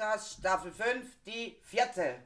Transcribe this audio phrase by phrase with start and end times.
[0.00, 2.22] Podcast Staffel 5, die vierte.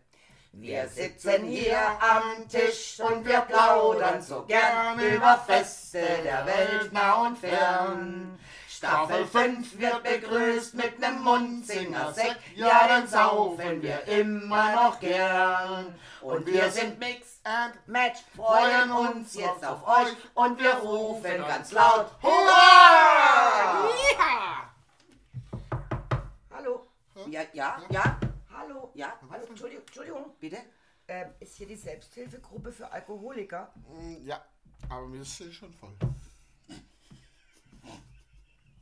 [0.53, 7.27] Wir sitzen hier am Tisch und wir plaudern so gern über Feste der Welt nah
[7.27, 8.39] und fern.
[8.69, 15.99] Staffel 5 wird begrüßt mit nem Mundsinger-Sekt, ja, den saufen wir immer noch gern.
[16.21, 21.73] Und wir sind Mix and Match, freuen uns jetzt auf euch und wir rufen ganz
[21.73, 23.65] laut Hurra!
[27.25, 27.33] Hallo.
[27.33, 28.19] Ja, ja, ja.
[28.53, 28.91] Hallo.
[28.95, 29.47] Ja, hallo.
[29.47, 30.59] Entschuldigung, Entschuldigung, bitte.
[31.09, 33.73] Ähm, ist hier die Selbsthilfegruppe für Alkoholiker?
[33.89, 34.45] Mm, Ja,
[34.91, 35.97] aber wir sind schon voll.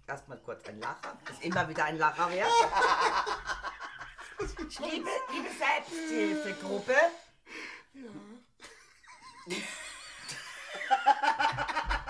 [0.06, 1.16] Erstmal kurz ein Lacher.
[1.30, 2.50] Ist immer wieder ein Lacher wert.
[4.80, 6.94] liebe, liebe Selbsthilfegruppe.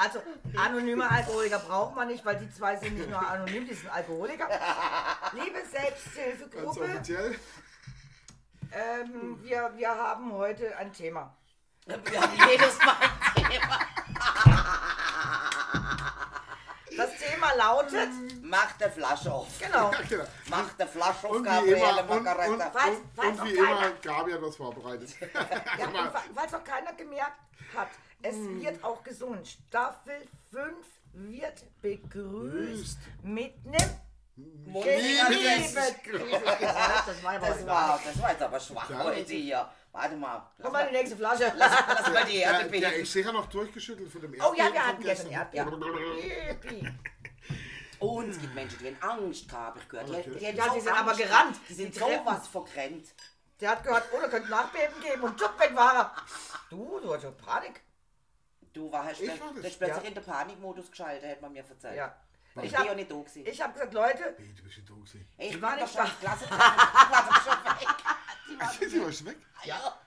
[0.00, 0.22] Also,
[0.56, 4.48] anonyme Alkoholiker braucht man nicht, weil die zwei sind nicht nur anonym, die sind Alkoholiker.
[5.32, 7.02] Liebe Selbsthilfegruppe,
[8.70, 11.34] ähm, wir, wir haben heute ein Thema.
[11.86, 12.96] Wir haben jedes Mal
[13.34, 13.78] ein Thema.
[16.96, 18.08] Das Thema lautet,
[18.42, 19.46] Mach der Flasche auf.
[19.58, 20.24] genau, Ja, genau.
[20.50, 22.70] Mach der Flasche auf, Und Gabriele immer, und, und, Margareta.
[22.72, 25.10] Falls- und, falls und auch wie immer, Gabi hat was vorbereitet.
[25.78, 27.38] Ja, falls noch keiner gemerkt
[27.76, 27.88] hat,
[28.22, 28.62] es Hm.
[28.62, 29.44] wird auch gesungen.
[29.44, 30.74] Staffel 5
[31.12, 32.98] wird begrüßt Grüßt.
[33.22, 33.90] mit einem
[34.36, 34.80] Liebe.
[37.06, 39.04] Das war Das war, das war jetzt aber schwach Ja.
[39.04, 39.68] heute hier.
[39.90, 40.36] Warte mal.
[40.58, 41.52] Lass Komm mal die nächste Flasche.
[41.56, 41.72] lass
[42.12, 42.92] mal die Der, Erde der bilden.
[43.00, 45.30] ist sicher noch durchgeschüttelt von dem Oh ja, wir hatten gestern.
[45.32, 46.88] Yippie.
[47.98, 50.08] Und es gibt Menschen, die haben Angst gehabt, hab ich gehört.
[50.08, 50.22] Okay.
[50.26, 51.52] Die, die, Ja, haben die so sind aber Angst gerannt.
[51.54, 51.68] gehabt.
[51.68, 53.06] Die sind Die sowas vergrennt.
[53.60, 56.14] Der hat gehört, oh, da könnte Nachbeben geben und tschupp, weg war er.
[56.70, 57.80] Du, du hast schon Panik.
[58.72, 59.76] Du warst, Ich plötzlich- war das.
[59.76, 60.08] plötzlich Ja.
[60.08, 61.96] in den Panikmodus geschaltet, hätte man mir verzeiht.
[61.96, 62.14] Ja.
[62.56, 63.46] Ich Ich bin ja habe nicht da gewesen.
[63.46, 65.28] ich hab gesagt, Leute, Hey, du bist schon da gewesen.
[65.38, 66.26] Ich war bin nicht doch schon da.
[66.26, 66.44] Klasse.
[66.44, 68.90] Ich war doch schon weg.
[68.90, 69.36] Sie war schon weg.
[69.64, 69.98] Ja.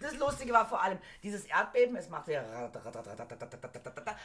[0.00, 2.42] das Lustige war vor allem, dieses Erdbeben, es machte ja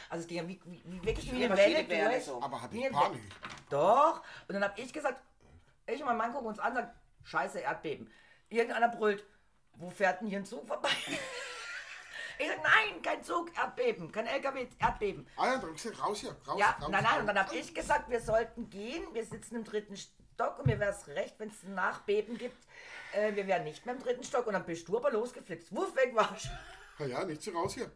[0.08, 2.24] also es ging ja wie, wie, wie wirklich wie eine Welle durch.
[2.24, 2.42] so.
[2.42, 3.20] Aber hatte Wie ich Panik.
[3.70, 4.22] Doch.
[4.48, 5.20] Und dann habe ich gesagt,
[5.86, 6.90] ich und mein Mann gucken uns an, sagen,
[7.24, 8.10] scheiße, Erdbeben.
[8.48, 9.24] Irgendeiner brüllt,
[9.74, 10.88] wo fährt denn hier ein Zug vorbei?
[12.38, 15.26] Ich sag, nein, kein Zug, Erdbeben, kein LKW, Erdbeben.
[15.36, 16.88] Ah ja, dann hab ich gesagt, raus hier, raus, Ja, raus.
[16.90, 17.46] nein, nein, und dann raus.
[17.46, 21.06] habe ich gesagt, wir sollten gehen, wir sitzen im dritten Stock und mir wäre es
[21.08, 22.56] recht, wenn es ein Nachbeben gibt.
[23.12, 25.74] Äh, wir wären nicht mehr im dritten Stock und dann bist du aber losgeflitzt.
[25.74, 26.48] Wuff, weg warst
[26.98, 27.90] Ja, ja, nicht so raus hier.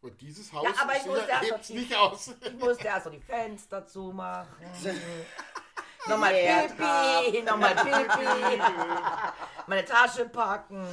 [0.00, 2.34] Und dieses Haus Ja, aber ich ist musste sicher- erst die- nicht aus.
[2.40, 4.46] Ich musste erst so die Fenster zumachen.
[6.06, 8.62] nochmal Ja, Pipi, nochmal Pipi.
[9.66, 10.86] Meine Tasche packen.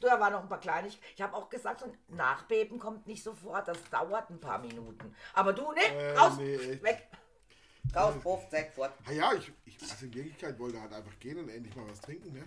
[0.00, 1.04] Du, Da waren noch ein paar Kleinigkeiten.
[1.14, 3.68] Ich habe auch gesagt, so ein Nachbeben kommt nicht sofort.
[3.68, 5.14] Das dauert ein paar Minuten.
[5.34, 5.82] Aber du, ne?
[5.82, 7.08] Äh, raus, nee, weg.
[7.94, 8.92] Raus, Puff, zack, fort.
[9.06, 12.00] Ah ja, ich, ich also in Wirklichkeit wollte halt einfach gehen und endlich mal was
[12.00, 12.42] trinken, ne?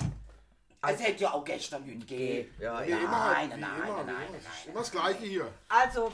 [0.86, 2.54] Es hätte ja auch gestern hingehen.
[2.60, 2.98] Ja, ja.
[2.98, 4.04] immer nein, nein, immer, nein, nein, immer.
[4.04, 5.54] nein, Es ist Immer das Gleiche hier.
[5.70, 6.12] Also,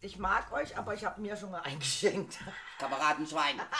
[0.00, 2.38] ich mag euch, aber ich habe mir schon mal eingeschenkt.
[2.78, 3.60] Kameradenschwein.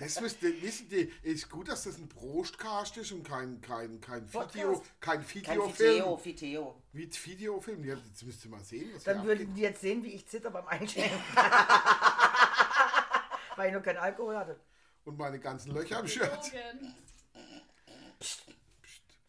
[0.00, 4.00] Das wisst ihr, wissen die, ist gut, dass das ein Prostcast ist und kein, kein,
[4.00, 5.00] kein Video, Podcast.
[5.00, 5.74] kein Kein Videofilm.
[5.74, 6.82] Fiteo, Fiteo.
[6.92, 7.84] Wie ein Videofilm.
[7.84, 9.56] Ja, jetzt müsst ihr mal sehen, was Dann hier würden abgeht.
[9.56, 11.18] die jetzt sehen, wie ich zitter beim Einschenken.
[13.56, 14.60] Weil ich noch keinen Alkohol hatte.
[15.04, 16.30] Und meine ganzen Löcher am Shirt.
[16.30, 16.94] Logan.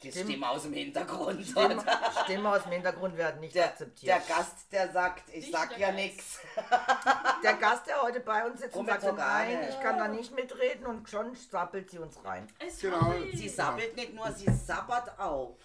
[0.01, 1.45] Die Stimme aus dem Hintergrund.
[1.45, 1.81] Stimmen,
[2.23, 4.15] Stimmen aus dem Hintergrund werden nicht Der, akzeptiert.
[4.15, 6.39] der Gast, der sagt, ich Nicht sag ja nix.
[7.43, 10.85] Der Gast, der heute bei uns sitzt und sagt, nein, ich kann da nicht mitreden
[10.85, 12.47] und schon sappelt sie uns rein.
[12.59, 13.13] Ey, Genau.
[13.33, 15.57] Sie sabbelt nicht nur, sie sabbert auch.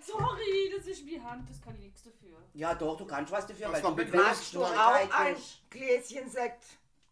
[0.00, 2.38] Sorry, das ist wie Hand, das kann ich nichts dafür.
[2.54, 5.36] Ja doch, du kannst was dafür, Das weil ist doch du magst Auch Neuigkeiten.
[5.36, 5.36] ein
[5.68, 6.64] Gläschen Sekt.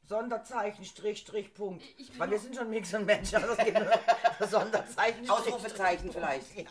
[0.08, 1.82] Sonderzeichen, Strich, Strich, Punkt.
[1.82, 5.24] Ich- ich Weil bin wir sind schon Mix und Match, aber es gibt nur Sonderzeichen,
[5.26, 6.54] Strich, Ausrufezeichen Strich, vielleicht.
[6.54, 6.70] Punkt.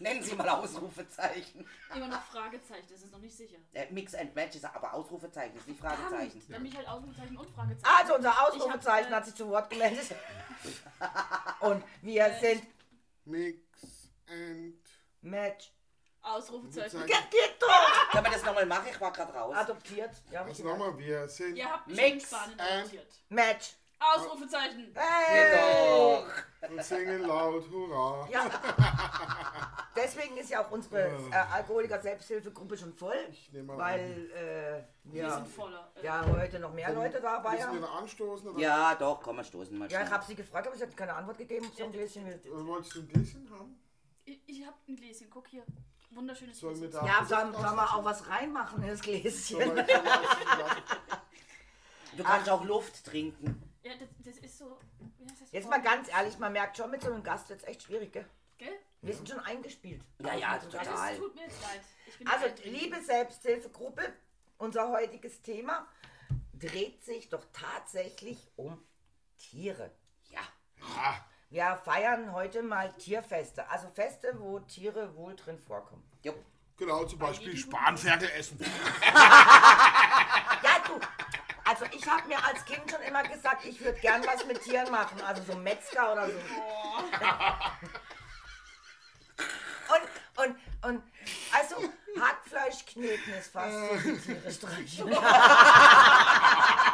[0.00, 1.66] Nennen Sie mal Ausrufezeichen.
[1.94, 3.56] Immer noch Fragezeichen, das ist noch nicht sicher.
[3.72, 6.42] Äh, Mix and Match ist aber Ausrufezeichen, ist nicht Fragezeichen.
[6.48, 7.96] Dann mich halt Ausrufezeichen und Fragezeichen.
[7.96, 10.06] Also unser Ausrufezeichen Ich hab, äh, hat sich zu Wort gemeldet.
[11.60, 12.62] Und wir sind
[13.24, 14.74] Mix and.
[15.22, 15.72] Match.
[16.24, 17.00] Ausrufezeichen.
[17.06, 18.10] Geht, geht doch!
[18.12, 18.86] Können wir das nochmal machen?
[18.90, 19.54] Ich war gerade raus.
[19.56, 20.10] Adoptiert.
[20.30, 21.56] Ja, ich Also nochmal, wir sind.
[21.56, 23.12] Ihr habt Mix Spanien and- adoptiert.
[23.28, 23.74] Match.
[23.98, 24.92] Ausrufezeichen.
[24.94, 26.22] Hey!
[26.68, 28.28] Und singen laut Hurra.
[28.30, 28.50] Ja.
[29.96, 35.22] Deswegen ist ja auch unsere äh, Alkoholiker-Selbsthilfegruppe schon voll, Ich nehme mal weil äh, Wir
[35.22, 35.90] ja, sind voller.
[35.94, 37.80] Äh, ja heute noch mehr Leute dabei Müssen wir haben.
[37.80, 38.48] noch anstoßen?
[38.50, 38.60] Oder?
[38.60, 40.18] Ja, doch, komm, wir stoßen mal Ja, ich schnell.
[40.18, 41.70] habe sie gefragt, aber sie hat keine Antwort gegeben.
[41.76, 42.24] So ein Gläschen.
[42.50, 43.80] Oder wolltest du ein Gläschen haben?
[44.24, 45.64] Ich, ich hab ein Gläschen, guck hier.
[46.14, 47.06] Wunderschönes Sollen wir Gläschen.
[47.06, 47.20] da.
[47.20, 49.58] Ja, sollen soll man auch was reinmachen in das Gläschen?
[52.16, 53.60] Du kannst auch Luft trinken.
[53.82, 54.78] Ja, das, das ist so.
[55.18, 55.52] Wie heißt das?
[55.52, 58.12] Jetzt mal ganz ehrlich, man merkt schon, mit so einem Gast wird es echt schwierig,
[58.12, 58.26] gell?
[58.58, 58.72] Gell?
[59.02, 60.02] Wir sind schon eingespielt.
[60.20, 61.12] Ja, ja, Also, total.
[61.12, 61.80] es tut mir jetzt leid.
[62.06, 64.12] Ich bin Also, liebe Selbsthilfegruppe,
[64.58, 65.86] unser heutiges Thema
[66.54, 68.80] dreht sich doch tatsächlich um
[69.36, 69.90] Tiere.
[70.30, 70.40] Ja.
[70.96, 71.16] Ah,
[71.54, 76.02] Wir feiern heute mal Tierfeste, also Feste, wo Tiere wohl drin vorkommen.
[76.24, 76.34] Jupp.
[76.76, 78.58] genau, zum Beispiel Spanferkel essen.
[80.64, 80.98] Ja, du,
[81.64, 84.90] also ich habe mir als Kind schon immer gesagt, ich würde gern was mit Tieren
[84.90, 86.32] machen, also so Metzger oder so.
[89.86, 90.02] Und,
[90.44, 91.02] und, und,
[91.52, 91.76] also
[92.18, 95.08] Hackfleisch kneten ist fast so wie Tiere streicheln.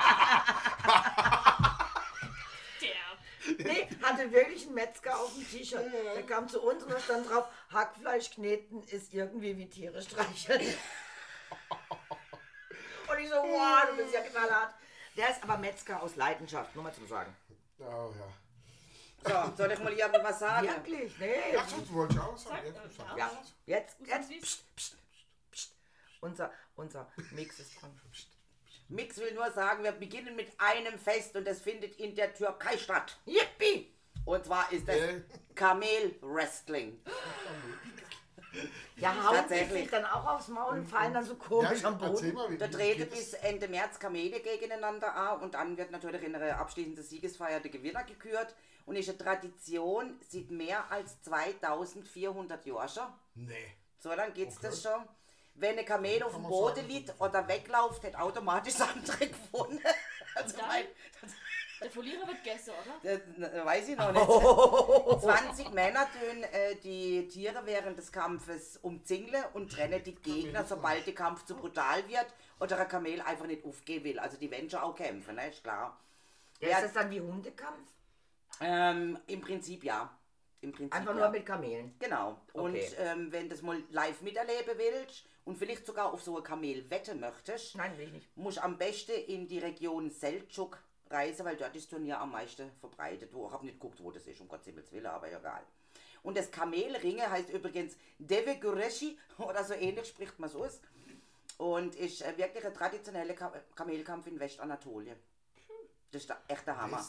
[4.21, 5.93] hatte wirklich einen Metzger auf dem T-Shirt.
[5.93, 10.61] Der kam zu uns und da stand drauf, Hackfleisch kneten ist irgendwie wie Tiere streicheln.
[13.09, 14.75] Und ich so, wow, du bist ja knallhart.
[15.17, 17.35] Der ist aber Metzger aus Leidenschaft, nur mal zum Sagen.
[17.79, 18.29] Oh, ja.
[19.23, 20.69] So, soll ich mal irgendwas sagen?
[20.69, 21.53] Wirklich, nee.
[21.53, 22.75] Ja, das wollte ich auch sagen.
[23.17, 23.31] Ja,
[23.67, 24.97] jetzt, jetzt, pst, pst,
[25.53, 25.77] pst.
[26.21, 28.01] Unser, unser Mix ist dran.
[28.89, 32.79] Mix will nur sagen, wir beginnen mit einem Fest und das findet in der Türkei
[32.79, 33.19] statt.
[33.27, 33.93] Yippie!
[34.25, 35.23] Und zwar ist das Äh.
[35.55, 37.01] Kamel Wrestling.
[38.97, 39.83] Ja, hauen die Tatsächlich.
[39.83, 42.35] sich dann auch aufs Maul und fallen dann so komisch Ja, am Boden.
[42.35, 46.35] mal, wie, Da treten bis Ende März Kamele gegeneinander an und dann wird natürlich in
[46.35, 48.55] einer abschließenden Siegesfeier der Gewinner gekürt.
[48.87, 53.07] Und ist eine Tradition seit mehr als 2400 Jahren schon.
[53.37, 53.77] Nee.
[53.99, 54.67] So lange geht's Okay.
[54.69, 55.09] das schon.
[55.55, 56.89] Wenn ein Kamel auf dem Boden sagen.
[56.89, 59.81] liegt oder wegläuft, hat automatisch andere gewonnen.
[60.35, 60.87] Also mein,
[61.81, 63.19] Der Verlierer wird Gäste, oder?
[63.39, 65.23] das, weiß ich noch nicht.
[65.23, 71.07] 20 Männer tun äh, die Tiere während des Kampfes umzingeln und trennen die Gegner, sobald
[71.07, 72.27] der Kampf zu brutal wird
[72.59, 74.19] oder ein Kamel einfach nicht aufgehen will.
[74.19, 75.49] Also die wollen schon auch kämpfen, ne?
[75.49, 75.99] ist klar.
[76.61, 76.77] Ja, Ja.
[76.79, 77.89] ist das dann wie Hundekampf?
[78.61, 80.15] Ähm, Im Prinzip ja.
[80.61, 81.21] Im Prinzip Einfach ja.
[81.21, 81.95] nur mit Kamelen.
[81.99, 82.39] Genau.
[82.53, 82.91] Und Okay.
[82.99, 86.91] ähm, wenn du das mal live miterleben willst und vielleicht sogar auf so ein Kamel
[86.91, 88.37] wetten möchtest, Nein, will ich nicht.
[88.37, 90.79] musst du am besten in die Region Seltschuk
[91.11, 93.33] reisen, weil dort ist Turnier am meisten verbreitet.
[93.33, 95.63] Wo, ich habe nicht geguckt, wo das ist, um Gottes Willen, aber egal.
[96.23, 100.81] Und das Kamelringen heißt übrigens Deve Gureshi oder so ähnlich spricht man es aus.
[101.59, 105.17] Und ist äh, wirklich ein traditioneller Ka Kamelkampf in Westanatolien.
[106.13, 107.01] Das ist der echte Hammer.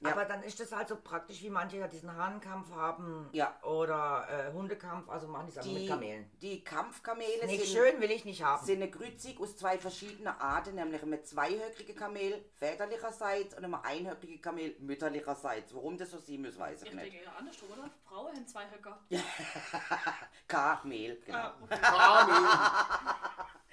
[0.00, 0.12] Ja.
[0.12, 3.56] Aber dann ist das halt so praktisch, wie manche ja diesen Hahnenkampf haben Ja.
[3.62, 6.30] oder äh, Hundekampf, also machen die es einfach mit Die, Kamelen.
[6.42, 8.66] die Kampfkamele Nicht sind, schön, will ich nicht haben.
[8.66, 14.38] sind eine Grützig aus zwei verschiedenen Arten, nämlich ein zweihöckige Kamel väterlicherseits und ein einhöckige
[14.40, 15.74] Kamel mütterlicherseits.
[15.74, 17.06] Warum das so sein muss, weiß ich Ich nicht.
[17.06, 17.90] denke eher andersrum, oder?
[18.06, 19.00] Frauen haben zwei Höcker.
[20.46, 21.38] Kamel, genau.
[21.38, 21.78] Ah, okay.
[21.82, 23.46] Ah,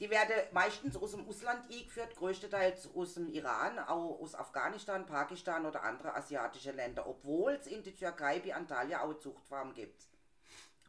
[0.00, 5.64] Die werden meistens aus dem Ausland eingeführt, größtenteils aus dem Iran, auch aus Afghanistan, Pakistan
[5.66, 10.08] oder andere asiatische Länder, obwohl es in der Türkei bei Antalya auch Zuchtfarmen gibt.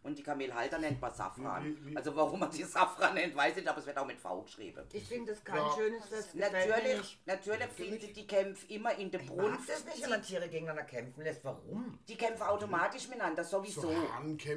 [0.01, 1.63] Und die Kamelhalter nennt man Safran.
[1.65, 4.05] Wie- wie- Also warum man die Safran nennt, weiß ich nicht, aber es wird auch
[4.05, 4.85] mit V geschrieben.
[4.93, 5.71] Ich finde das kein Ja.
[5.75, 9.67] schönes mir Natürlich, natürlich findet die Kämpfe immer in der Ich Brunft.
[9.67, 11.43] das nicht, wenn man Tiere gegeneinander kämpfen lässt.
[11.43, 11.97] Warum?
[12.07, 13.81] Die kämpfen automatisch miteinander, sowieso.
[13.81, 13.93] So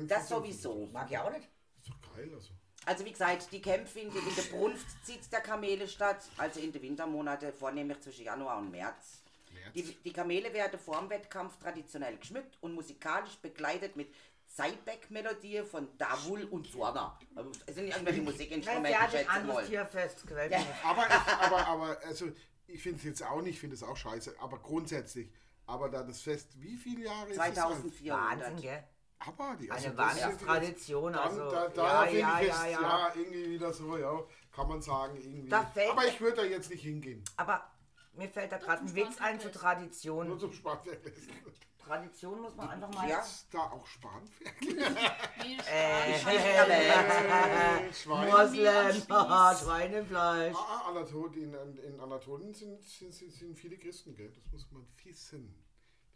[0.07, 0.87] das sowieso.
[0.93, 1.49] Mag ich auch nicht.
[1.81, 2.51] Ist doch geil, also.
[2.89, 6.59] Also wie gesagt, die Kämpfe in der, in der Brunft zieht der Kamele statt, also
[6.59, 9.21] in den Wintermonaten, vornehmlich zwischen Januar und März.
[9.53, 9.75] März.
[9.75, 14.15] Die, die Kamele werden vor dem Wettkampf traditionell geschmückt und musikalisch begleitet mit
[14.47, 17.19] Zeitbeck-Melodie von Davul und Sorna.
[17.35, 19.67] Also, Es sind irgendwelche Nein, Musikinstrumente, ich anderes mal.
[19.67, 20.25] Tierfest.
[20.25, 20.67] Nicht.
[20.83, 22.33] Aber, ich, aber, aber, also,
[22.67, 25.29] ich finde es jetzt auch nicht, ich finde es auch scheiße, aber grundsätzlich.
[25.67, 27.55] Aber da das Fest, wie viele Jahre ist es alt?
[27.55, 28.41] 2400.
[28.41, 28.85] Wahnsinn, gell?
[29.21, 32.63] Aber die Eine das ist Wahnsinnstradition, Dann, also, da, da ja, finde ja, ich jetzt,
[32.63, 33.13] ja, ja, ja.
[33.15, 34.23] irgendwie wieder so, ja,
[34.53, 35.49] kann man sagen, irgendwie.
[35.49, 37.25] Da fällt aber ich würde da jetzt nicht hingehen.
[37.37, 37.69] Aber
[38.15, 39.61] mir fällt da gerade ein Witz ein zu Spanferkel.
[39.61, 40.29] Tradition.
[40.29, 41.13] Nur zum Spanferkel.
[41.79, 43.09] Tradition muss man einfach mal.
[43.09, 43.21] Ja.
[43.21, 44.79] Ist da auch Spanferkel?
[45.71, 46.19] Äh,
[47.93, 48.31] Schwein.
[48.31, 49.61] Moslem, Spieß.
[49.63, 50.57] Schweinefleisch.
[50.57, 54.33] Ah, ah, Anatolien, in, in Anatolien sind, sind, sind, sind viele Christen, gell?
[54.33, 55.65] Das muss man wissen.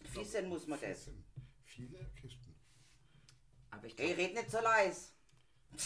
[0.00, 0.90] Wissen muss man das.
[0.90, 1.24] Wissen.
[1.64, 2.51] Viele Christen.
[3.72, 5.12] Aber ich Ey, red nicht so leis.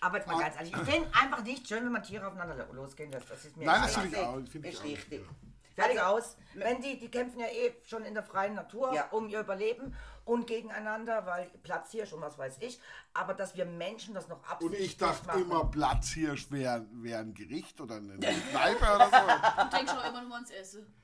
[0.00, 2.72] Aber jetzt mal ganz ehrlich, ich finde einfach nicht schön, wenn man Tiere aufeinander lo-
[2.72, 3.28] losgehen lässt.
[3.30, 4.34] Das ist mir Nein, das finde ich auch.
[4.48, 4.84] Finde ich Ist auch.
[4.84, 5.26] richtig.
[5.74, 6.36] Fertig Also- aus.
[6.54, 9.08] Wenn die, die kämpfen ja eh schon in der freien Natur Ja.
[9.10, 12.80] um ihr Überleben und gegeneinander, weil Platz hier schon was weiß ich.
[13.14, 15.42] Aber dass wir Menschen das noch Und absichtlich ich dachte machen.
[15.42, 18.18] immer, Platzhirsch wäre wär ein Gericht oder eine
[18.50, 19.64] Kneipe oder so.
[19.64, 20.94] Du denkst auch immer nur ans Essen.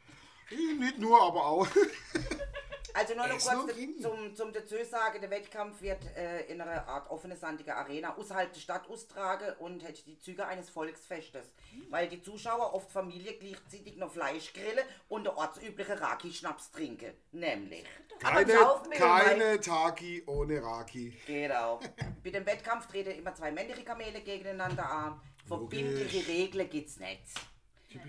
[0.79, 1.67] Nicht nur, aber auch.
[2.95, 4.01] Also nur noch kurz trinken.
[4.01, 8.53] zum, zum dazu sagen, der Wettkampf wird äh, in einer Art offene, sandige Arena außerhalb
[8.53, 11.45] der Stadt austragen und hätte die Züge eines Volksfestes.
[11.91, 17.13] Weil die Zuschauer oft Familie gleichzeitig noch Fleisch grillen und der ortsübliche Raki-Schnaps trinken.
[17.33, 17.85] Nämlich.
[18.21, 18.55] Keine,
[18.93, 21.19] keine Taki ohne Raki.
[21.27, 21.81] Genau.
[22.23, 25.21] Bei dem Wettkampf treten immer zwei männliche Kamele gegeneinander an.
[25.47, 26.27] Verbindliche.
[26.29, 27.23] Regeln gibt's nicht.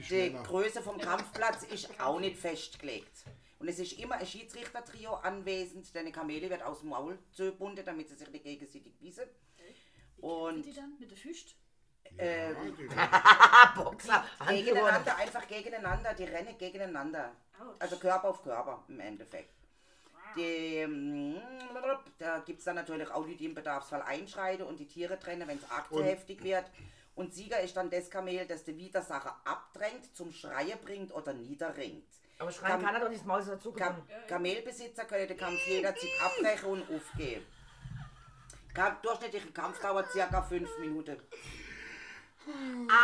[0.09, 0.31] Die.
[0.43, 3.25] Größe vom Kampfplatz ist auch nicht festgelegt.
[3.65, 7.83] Und es ist immer ein Schiedsrichtertrio anwesend, denn die Kamele wird aus dem Maul zugebunden,
[7.83, 9.23] damit sie sich nicht gegenseitig bissen.
[10.17, 11.55] Und die dann mit der Füßt?
[12.19, 12.55] ähm,
[12.95, 17.35] Ah, Boxer, gegeneinander, einfach gegeneinander, die rennen gegeneinander.
[17.79, 19.55] Also Körper auf Körper im Endeffekt.
[20.35, 21.41] Die, ähm,
[22.19, 25.47] da gibt es dann natürlich auch die, die im Bedarfsfall einschreiten und die Tiere trennen,
[25.47, 26.65] wenn es arg zu heftig wird.
[27.15, 32.05] Und Sieger ist dann das Kamel, das die Widersacher abdrängt, zum Schreien bringt oder niederringt.
[32.37, 35.37] Aber schreien Kam- kann er doch nicht, das Maul ist dazu Kam Kamelbesitzer können den
[35.37, 37.45] Kampf jederzeit abbrechen und aufgeben.
[38.73, 41.17] Kam, durchschnittliche Kampfdauer circa 5 Minuten.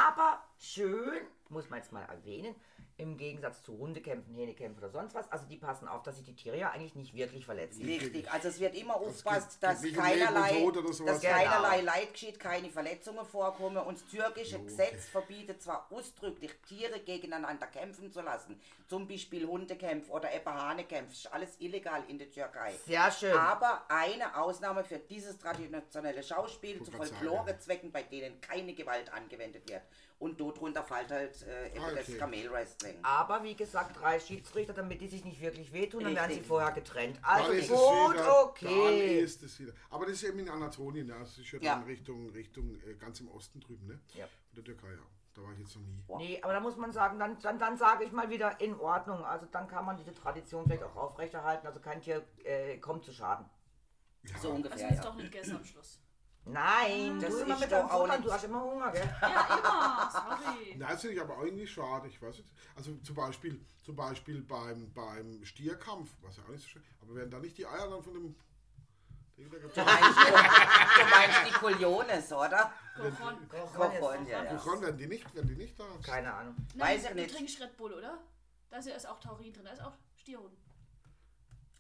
[0.08, 2.56] Aber schön, muss man jetzt mal erwähnen,
[2.98, 6.36] im Gegensatz zu Hundekämpfen, Hähnekämpfen oder sonst was, also die passen auf, dass sich die
[6.36, 7.84] Tiere ja eigentlich nicht wirklich verletzen.
[7.84, 11.06] Richtig, also es wird immer geht dass um keinerlei, sowas.
[11.06, 11.34] dass Genau.
[11.34, 17.68] keinerlei Leid geschieht, keine Verletzungen vorkommen und das türkische Gesetz verbietet zwar ausdrücklich, Tiere gegeneinander
[17.68, 22.74] kämpfen zu lassen, zum Beispiel Hundekämpfe oder eben Hanekämpfe, ist alles illegal in der Türkei.
[22.86, 23.34] Sehr schön.
[23.34, 26.92] Aber eine Ausnahme für dieses traditionelle Schauspiel zu.
[26.92, 29.82] Folklorezwecken, bei denen keine Gewalt angewendet wird.
[30.22, 32.18] Und darunter fällt halt äh, eben Ah, das okay.
[32.20, 32.96] Kamelwrestling.
[33.02, 36.72] Aber wie gesagt, drei Schiedsrichter, damit die sich nicht wirklich wehtun, dann werden sie vorher
[36.74, 37.16] getrennt.
[37.18, 39.20] Dann Also ist gut, wieder, Dann okay.
[39.22, 39.74] ist es wieder.
[39.90, 41.18] Aber das ist eben in Anatolien, ja.
[41.18, 41.76] Das ist ja, Ja.
[41.76, 44.00] dann Richtung, Richtung äh, ganz im Osten drüben, ne?
[44.14, 44.26] Ja.
[44.26, 45.02] In der Türkei, ja.
[45.34, 46.04] Da war ich jetzt noch nie.
[46.28, 49.24] Nee, aber da muss man sagen, dann, dann, dann sage ich mal wieder in Ordnung.
[49.26, 51.66] Also dann kann man diese Tradition vielleicht auch aufrechterhalten.
[51.66, 53.46] Also kein Tier äh, kommt zu Schaden.
[54.24, 55.04] So Also ungefähr, jetzt ja.
[55.04, 56.00] doch nicht gegessen am Schluss.
[56.46, 59.16] Nein, Das du immer mit doch deinem auch Futtern, nicht- du hast immer Hunger, gell?
[59.22, 60.12] Ja, immer.
[60.12, 60.76] Sorry.
[60.78, 62.52] Na, das finde ich aber eigentlich schade, ich weiß nicht.
[62.76, 67.16] Also zum Beispiel, zum Beispiel beim, beim Stierkampf, was ja auch nicht so schön, aber
[67.16, 68.36] werden da nicht die Eier dann von dem
[69.38, 72.74] Ding da Du meinst, du meinst die Coliones, oder?
[72.96, 73.48] Kochon.
[73.50, 74.54] Kochon, ja, ja.
[74.54, 75.86] Wovon werden die nicht, werden die nicht da?
[76.04, 76.56] Keine Ahnung.
[76.76, 77.36] Weiß ich Du nicht.
[77.36, 78.18] trinkst Red Bull, oder?
[78.70, 80.58] Da ist ja auch Taurin drin, da ist auch Stierhoden.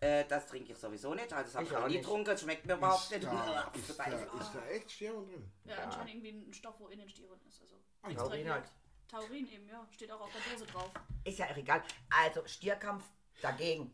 [0.01, 1.31] Äh, das trinke ich sowieso nicht.
[1.31, 2.03] Also das habe Ich ich noch auch nie nicht.
[2.03, 2.25] getrunken.
[2.25, 3.24] Das schmeckt mir überhaupt Ist nicht.
[3.25, 5.51] da, ist, da, ist da echt Stierhoden drin?
[5.65, 7.62] Ja, anscheinend irgendwie ein Stoff, wo in den Stierhoden ist.
[7.62, 8.63] Also Ah, Taurin halt.
[9.08, 9.88] Taurin eben, ja.
[9.91, 10.89] Steht auch auf der Dose drauf.
[11.24, 11.84] Ist ja egal.
[12.10, 13.03] Also Stierkampf
[13.43, 13.93] dagegen.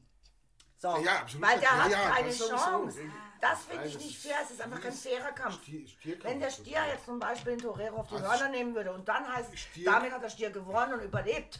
[0.77, 1.45] So, Ja, absolut.
[1.45, 2.55] Weil der ja, hat ja, keine das sowieso.
[2.55, 2.99] Chance.
[3.41, 4.37] Das finde ich das nicht fair.
[4.43, 5.55] Es ist einfach kein fairer Kampf.
[5.63, 6.87] Stier- Stierkampf Wenn der Stier das.
[6.93, 10.11] jetzt zum Beispiel den Torero auf die Hörner nehmen würde und dann heißt, Stier- damit
[10.13, 11.59] hat der Stier gewonnen und überlebt.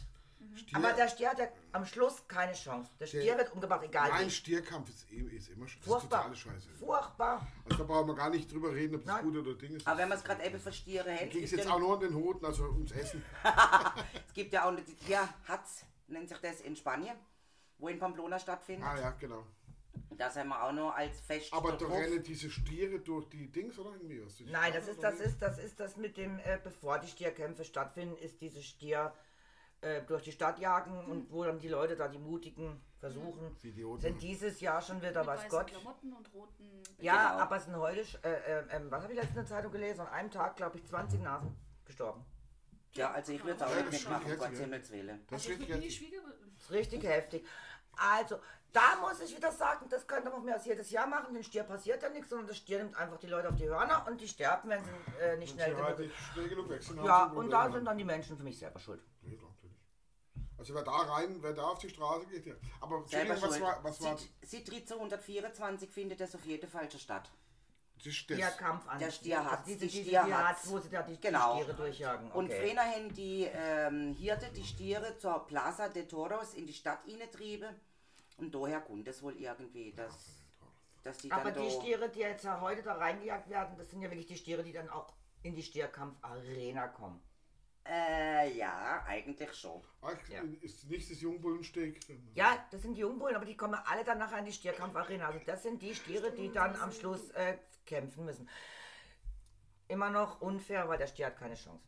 [0.58, 2.90] Stier, Aber der Stier hat ja am Schluss keine Chance.
[3.00, 4.30] Der Stier wird umgebracht, egal Nein, wie.
[4.30, 6.18] Stierkampf ist, eh- ist immer sch- das ist Furchtbar.
[6.22, 6.68] totale Scheiße.
[6.78, 7.46] Furchtbar.
[7.64, 9.24] Also da brauchen wir gar nicht drüber reden, ob das Nein.
[9.24, 9.86] gut oder Ding ist.
[9.86, 12.14] aber wenn man es gerade eben verstieren hätte, ging es jetzt auch nur um den
[12.14, 13.24] Hoden, also ums Essen.
[14.26, 17.16] es gibt ja auch die Tierhatz, nennt sich das in Spanien,
[17.78, 18.86] wo in Pamplona stattfindet.
[18.88, 19.44] Ah ja, genau.
[20.10, 23.78] Das haben wir auch noch als Fest Aber da rennen diese Stiere durch die Dings
[23.78, 24.40] oder irgendwie was?
[24.40, 28.16] Nein, das ist das ist das ist das mit dem, äh, bevor die Stierkämpfe stattfinden,
[28.16, 29.12] ist diese Stier
[29.80, 33.68] äh, durch die Stadt jagen und wo dann die Leute da die Mutigen versuchen, Die
[33.68, 34.00] Idioten.
[34.00, 35.66] sind dieses Jahr schon wieder, Mit weißen Gott.
[35.68, 36.82] Klamotten und roten.
[36.98, 37.42] Ja, Genau.
[37.44, 40.00] aber es sind heute, äh, äh, ähm, was habe ich letztens in der Zeitung gelesen?
[40.00, 42.24] An einem Tag, glaube ich, 20 Nasen gestorben.
[42.92, 44.64] Ja, also ich würde es auch Ja, nicht das mitmachen, um stimmt, Gottes ja.
[44.64, 45.26] Himmels Willen.
[45.30, 45.64] Das Also.
[45.64, 47.46] Das ist richtig heftig.
[47.96, 48.38] Also,
[48.72, 51.34] da muss ich wieder sagen, das könnte man mehr als jedes Jahr machen.
[51.34, 54.06] Den Stier passiert ja nichts, sondern der Stier nimmt einfach die Leute auf die Hörner
[54.08, 56.12] und die sterben, wenn sie äh, nicht schnell sie halt genug.
[56.32, 59.00] schnell genug Ja, und da sind dann die Menschen für mich selber schuld.
[59.22, 59.38] Ja.
[60.58, 62.54] Also wer da rein, wer da auf die Straße geht, ja.
[62.80, 67.30] Aber Entschuldigung, was war, was war seit 1324 findet das auf jeden Fall schon statt.
[68.04, 68.12] das?
[68.12, 68.98] Stierkampf an.
[68.98, 70.26] Der Stierhatz, Also diese, die Stierhatz.
[70.26, 71.54] Stierhatz, wo sie da die, Genau.
[71.56, 72.30] die Stiere durchjagen.
[72.32, 72.70] Und Okay.
[72.70, 77.68] früher haben die ähm, Hirte die Stiere zur Plaza de Toros in die Stadt reingetrieben.
[78.38, 80.14] Und daher kommt es wohl irgendwie, dass,
[81.02, 81.80] dass die Aber dann die da...
[81.80, 84.72] Stiere, die jetzt ja heute da reingejagt werden, das sind ja wirklich die Stiere, die
[84.72, 85.12] dann auch
[85.42, 87.20] in die Stierkampf-Arena kommen.
[87.86, 89.82] Äh, ja, eigentlich schon.
[90.02, 90.42] Ach, Ja.
[90.60, 92.00] ist nicht das Jungbullensteg?
[92.34, 95.26] Ja, das sind die Jungbullen, aber die kommen alle dann nachher in die Stierkampfarena.
[95.26, 97.56] Also das sind die Stiere, die dann am Schluss äh,
[97.86, 98.48] kämpfen müssen.
[99.88, 101.82] Immer noch unfair, weil der Stier hat keine Chance.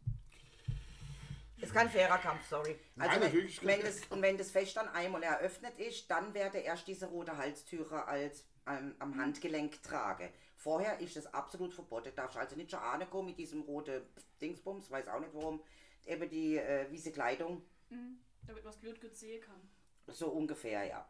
[1.58, 2.78] Ist kein fairer Kampf, sorry.
[2.98, 6.56] Also Nein, wenn, wenn, das, und wenn das Fest dann einmal eröffnet ist, dann werde
[6.58, 10.30] erst diese rote Halstüre als ähm, am Handgelenk trage.
[10.56, 12.12] Vorher ist es absolut verboten.
[12.16, 14.02] Darfst also nicht schon ankommen mit diesem roten
[14.40, 15.62] Dingsbums, weiß auch nicht warum.
[16.06, 18.20] Eben die äh, wiese Kleidung, Mhm.
[18.46, 19.60] Damit man es blöd gut sehen kann.
[20.06, 21.08] so ungefähr, ja.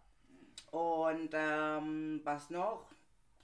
[0.70, 2.90] Und ähm, was noch?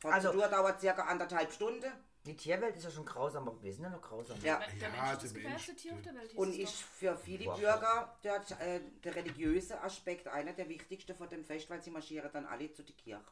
[0.04, 1.92] Also- Prozedur dauert circa anderthalb Stunden.
[2.24, 4.36] Die Tierwelt ist ja schon grausam, aber wir sind ja noch grausam.
[4.42, 4.58] Ja.
[4.58, 6.34] Der Ja, Mensch ist das der gefährlichste Tier auf der Welt.
[6.34, 7.44] Und ist für viele.
[7.44, 12.30] Bürger dort äh, der religiöse Aspekt einer der wichtigsten von dem Fest, weil sie marschieren
[12.32, 13.22] dann alle zu der Kirche.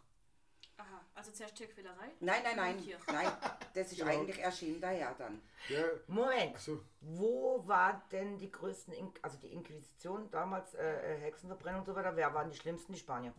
[0.76, 2.10] Aha, also zuerst Tierquälerei?
[2.20, 2.76] Nein, nein, nein,
[3.06, 3.28] nein,
[3.74, 4.10] das ist Genau.
[4.10, 5.40] eigentlich erst hinterher dann.
[5.68, 11.20] Der, Moment, so, wo war denn die größten, In also die Inquisition damals, äh, äh,
[11.20, 12.92] Hexenverbrennung und so weiter, wer waren die schlimmsten?
[12.92, 13.32] Die Spanier.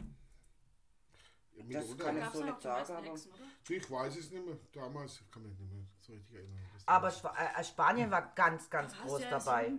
[1.55, 2.03] mitunter.
[2.05, 3.43] kann Da ich so nicht sagen, aber- Hexen, oder?
[3.69, 4.57] Ich weiß es nicht mehr.
[4.73, 6.59] Damals kann mich nicht mehr so richtig erinnern.
[6.73, 9.71] Das Aber damals- Schwa- äh, Spanien war ganz, ganz Du warst groß ja dabei.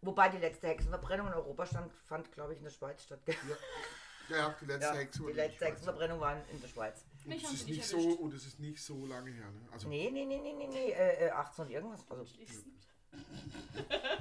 [0.00, 3.20] Wobei die letzte Hexenverbrennung in Europa stand, fand, glaube ich, in der Schweiz statt.
[4.28, 5.64] ja, die letzte Ja, Hexe die letzte.
[5.66, 7.04] Hexenverbrennung war in der Schweiz.
[7.24, 9.44] Und es ist nicht nicht so und es ist nicht so lange her.
[9.50, 9.60] Ne?
[9.72, 12.00] Also Nee, nee, nee, nee, nee, nee, äh, äh, 18 und irgendwas.
[12.08, 12.24] Also,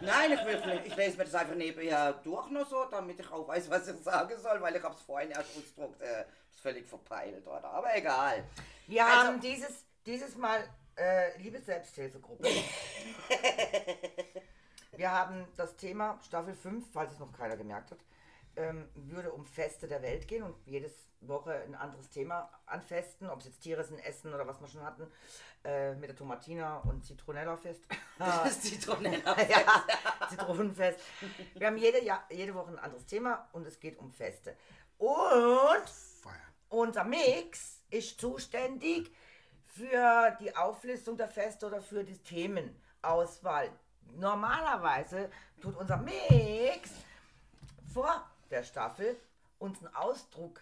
[0.02, 3.48] Nein, ich, will, ich lese mir das einfach nebenher durch nur so, damit ich auch
[3.48, 6.88] weiß, was ich sagen soll, weil ich habe es vorhin erst ausgedruckt, äh, ist völlig
[6.88, 7.66] verpeilt, oder?
[7.66, 8.44] Aber egal.
[8.88, 10.64] wir Also- haben dieses, dieses Mal,
[10.96, 12.48] äh, liebe Selbsthilfegruppe.
[14.96, 18.00] wir haben das Thema Staffel 5, falls es noch keiner gemerkt hat,
[18.58, 23.30] ähm, würde um Feste der Welt gehen und jedes Woche ein anderes Thema an Festen,
[23.30, 25.08] ob es jetzt Tiere sind, Essen oder was wir schon hatten,
[25.64, 27.86] äh, mit der Tomatina und Zitronella-Fest.
[28.20, 29.40] Das ist Zitronella.
[29.50, 31.00] ja, Zitronenfest.
[31.54, 34.56] Wir haben jede, Jahr, jede Woche ein anderes Thema und es geht um Feste.
[34.98, 35.84] Und
[36.70, 39.12] unser Mix ist zuständig
[39.66, 43.70] für die Auflistung der Feste oder für die Themenauswahl.
[44.16, 45.30] Normalerweise
[45.62, 46.90] tut unser Mix
[47.94, 49.16] vor der Staffel
[49.60, 50.62] uns einen Ausdruck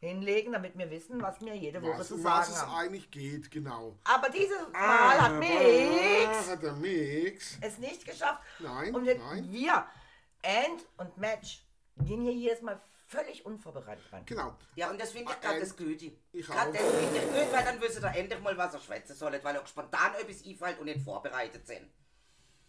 [0.00, 2.78] hinlegen, damit wir wissen, was wir jede Woche Was, zu um was sagen es haben.
[2.86, 3.98] eigentlich geht, genau.
[4.04, 7.58] Aber dieses Mal hat Ah, Mix Hat der Mix.
[7.60, 8.40] es nicht geschafft.
[8.60, 9.50] Nein, und wir, nein.
[9.52, 9.86] wir,
[10.42, 11.62] End und Match,
[11.98, 14.24] gehen hier jedes Mal völlig unvorbereitet rein.
[14.24, 14.56] Genau.
[14.74, 16.12] Ja, und das finde ich gerade Ähm, das Gute.
[16.32, 16.72] ich Gerade auch.
[16.72, 19.54] das finde ich gut, weil dann wisst ihr endlich mal, was ihr schwätzen sollt, weil
[19.56, 21.90] ihr auch spontan etwas einfällt und nicht vorbereitet sind.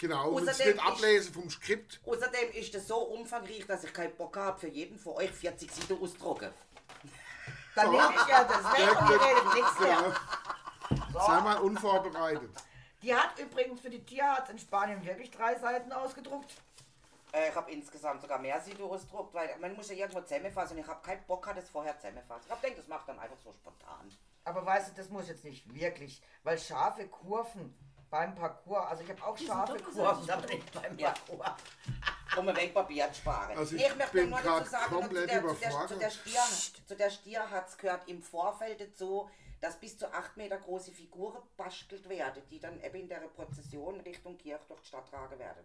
[0.02, 0.30] Genau.
[0.30, 2.02] Und es Außerdem nicht ablesen vom Skript.
[2.04, 5.72] Außerdem ist das so umfangreich, dass ich keinen Bock habe, für jeden von euch 40
[5.72, 6.50] Seiten ausdrucken.
[7.76, 10.16] Dann nehme ich ja das weg und ihr redet nichts mehr.
[11.14, 11.26] Ja.
[11.26, 12.50] Sei mal unvorbereitet.
[13.04, 16.52] Die hat übrigens für die Tierarzt in Spanien wirklich drei Seiten ausgedruckt.
[17.32, 20.84] Äh, ich habe insgesamt sogar mehr Seiten ausgedruckt, weil man muss ja irgendwo zusammenfassen und
[20.84, 22.46] ich habe keinen Bock, das vorher zusammenfassen.
[22.48, 24.12] Ich habe gedacht, das macht dann einfach so spontan.
[24.46, 27.76] Aber weißt du, das muss jetzt nicht wirklich, weil scharfe Kurven
[28.12, 31.12] beim Parcours, also ich habe auch scharfe Kurven, aber nicht beim Ja.
[31.12, 31.62] Parcours.
[32.38, 33.58] Um ein wenig Papier zu sparen.
[33.58, 36.10] Also ich Nee, möchte bin nur dazu sagen, noch zu der, zu der, zu der
[36.10, 36.42] Stier,
[36.86, 40.92] zu der Stier hat es gehört im Vorfeld dazu, dass bis zu 8 Meter große
[40.92, 45.38] Figuren bastelt werden, die dann eben in der Prozession Richtung Kirche durch die Stadt tragen
[45.40, 45.64] werden.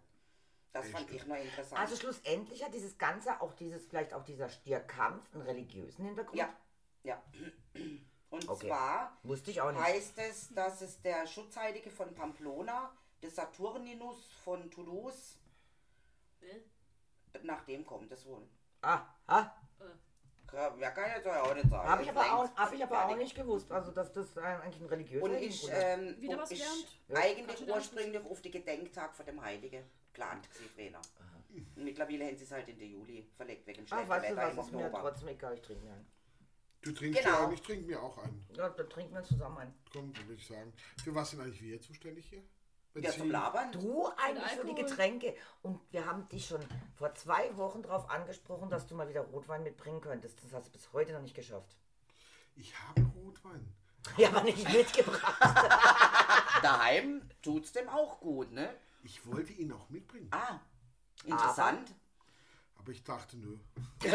[0.72, 1.80] Das fand ich noch interessant.
[1.80, 6.36] Also schlussendlich hat dieses Ganze, auch dieses, vielleicht auch dieser Stierkampf, einen religiösen Hintergrund.
[6.36, 6.48] ja,
[7.04, 7.22] ja.
[8.30, 8.68] Und Okay.
[8.68, 9.82] zwar Wusste ich auch nicht.
[9.82, 15.38] heißt es, dass es der Schutzheilige von Pamplona, der Saturninus von Toulouse,
[16.42, 18.46] Äh, nach dem kommt es wohl.
[18.82, 19.50] Ah, ah.
[20.52, 21.88] Ja, Wer kann jetzt auch nicht sagen.
[21.88, 24.86] Habe ich, aber auch, hab ich aber auch nicht gewusst, also dass das eigentlich ein
[24.86, 25.40] religiöser Und hat.
[25.98, 26.58] ähm, Wieder und was ist
[27.08, 27.24] gelernt?
[27.26, 30.96] eigentlich ursprünglich auf den Gedenktag von dem Heiligen geplant gewesen,
[31.74, 34.66] mittlerweile haben sie es halt in den Juli verlegt, wegen weißt du Wetter im was,
[34.66, 35.00] ist mir Oktober.
[35.02, 36.06] trotzdem egal, ich trinke mir einen.
[36.86, 37.34] Du trinkst Genau.
[37.40, 38.46] ja ein, ich trinke mir auch einen.
[38.54, 39.74] Ja, dann trinken wir zusammen einen.
[39.92, 40.72] Komm, dann würde ich sagen.
[41.02, 42.42] Für was sind eigentlich wir zuständig hier?
[42.94, 43.72] Ja, zum Labern.
[43.72, 44.74] Du eigentlich für die.
[44.74, 45.34] Getränke.
[45.62, 46.60] Und wir haben dich schon
[46.94, 50.42] vor zwei Wochen darauf angesprochen, dass du mal wieder Rotwein mitbringen könntest.
[50.44, 51.76] Das hast du bis heute noch nicht geschafft.
[52.54, 53.66] Ich habe Rotwein.
[54.16, 55.40] Ja, aber nicht mitgebracht.
[56.62, 58.72] Daheim tut's dem auch gut, ne?
[59.02, 60.28] Ich wollte ihn auch mitbringen.
[60.30, 60.60] Ah,
[61.24, 61.92] interessant.
[62.76, 63.58] Aber ich dachte, nö.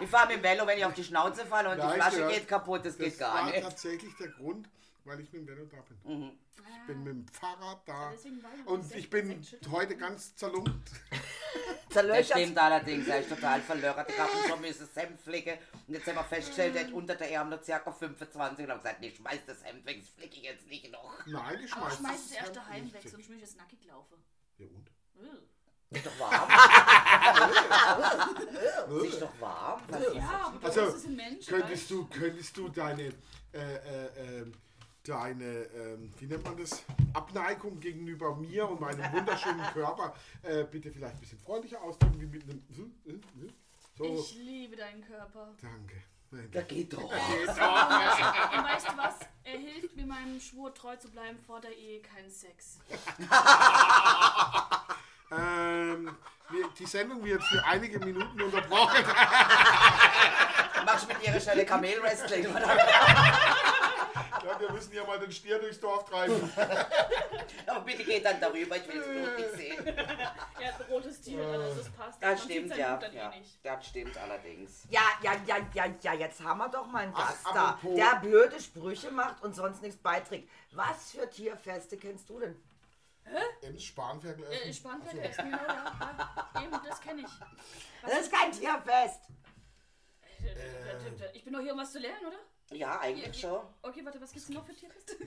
[0.00, 2.20] Ich fahre mit dem Velo, wenn ich auf die Schnauze falle und die Nein, Flasche
[2.20, 2.28] ja.
[2.28, 3.62] geht kaputt, das, geht Das gar war nicht.
[3.62, 4.68] tatsächlich der Grund,
[5.04, 5.98] weil ich mit dem Velo da bin.
[6.20, 6.38] Mhm.
[6.80, 7.92] Ich bin mit dem Fahrrad da.
[8.12, 10.90] War Und ich bin heute ganz zerlumpt.
[11.10, 12.38] Das Zerlöchert.
[12.38, 14.08] stimmt allerdings, er ist total verlöchert.
[14.10, 17.16] Ich habe schon müssen das Hemd flicken und jetzt haben wir festgestellt, er hat unter
[17.16, 17.90] der noch ca.
[17.92, 21.26] 25 und haben gesagt, nee, schmeiß das Hemd weg, das flicke ich jetzt nicht noch.
[21.26, 23.10] Nein, ich Aber schmeiß schmeiß das es erst Hemd daheim nicht weg, weg.
[23.10, 24.22] sonst will ich jetzt nackig laufen.
[24.58, 24.88] Ja, und?
[25.20, 25.49] Äh.
[25.92, 26.48] Ist doch warm.
[29.04, 29.82] ist doch warm.
[30.14, 31.46] Ja, aber Also, ist ein Mensch.
[31.46, 33.12] Könntest du, könntest du deine, äh,
[33.58, 34.52] äh, ähm,
[35.02, 40.92] deine, ähm, wie nennt man das, Abneigung gegenüber mir und meinem wunderschönen Körper äh, bitte
[40.92, 43.52] vielleicht ein bisschen freundlicher ausdrücken, wie mit einem, hm, hm, hm.
[43.98, 45.52] so, Ich liebe deinen Körper.
[45.60, 45.96] danke.
[46.52, 47.02] Da geht doch.
[47.10, 49.16] Und weißt du was?
[49.42, 52.78] Er hilft mir meinem Schwur treu zu bleiben vor der Ehe keinen Sex.
[56.08, 56.16] Ähm,
[56.50, 59.04] wir, die Sendung wird für einige Minuten unterbrochen.
[60.84, 62.44] Machst mit ihrer Stelle Kamelwrestling?
[64.42, 66.50] Ja, wir müssen ja mal den Stier durchs Dorf treiben.
[67.66, 69.86] Aber bitte geht dann darüber, ich will es Blut nicht sehen.
[69.86, 72.20] Er hat ein rotes Tier, also das passt.
[72.22, 72.96] Das Man stimmt, ja.
[72.96, 73.28] Blut dann eh ja.
[73.28, 73.58] nicht.
[73.64, 74.86] Das stimmt allerdings.
[74.88, 77.96] Ja, ja, ja, ja, ja, jetzt haben wir doch mal einen Ach, Gast da, apropos-
[77.96, 80.48] der blöde Sprüche macht und sonst nichts beiträgt.
[80.72, 82.60] Was für Tierfeste kennst du denn?
[83.62, 84.74] Ems Spanferkel Äh, essen.
[84.74, 85.84] Spanferkel essen, genau, ja.
[86.54, 86.62] ja.
[86.62, 87.40] Eben, das kenne ich.
[88.02, 89.20] Was Das ist kein Tierfest.
[90.42, 92.38] Äh, Ich bin doch hier, um was zu lernen, oder?
[92.72, 93.60] Ja, eigentlich schon.
[93.82, 95.16] Okay, warte, was gibt's denn noch für Tierfeste?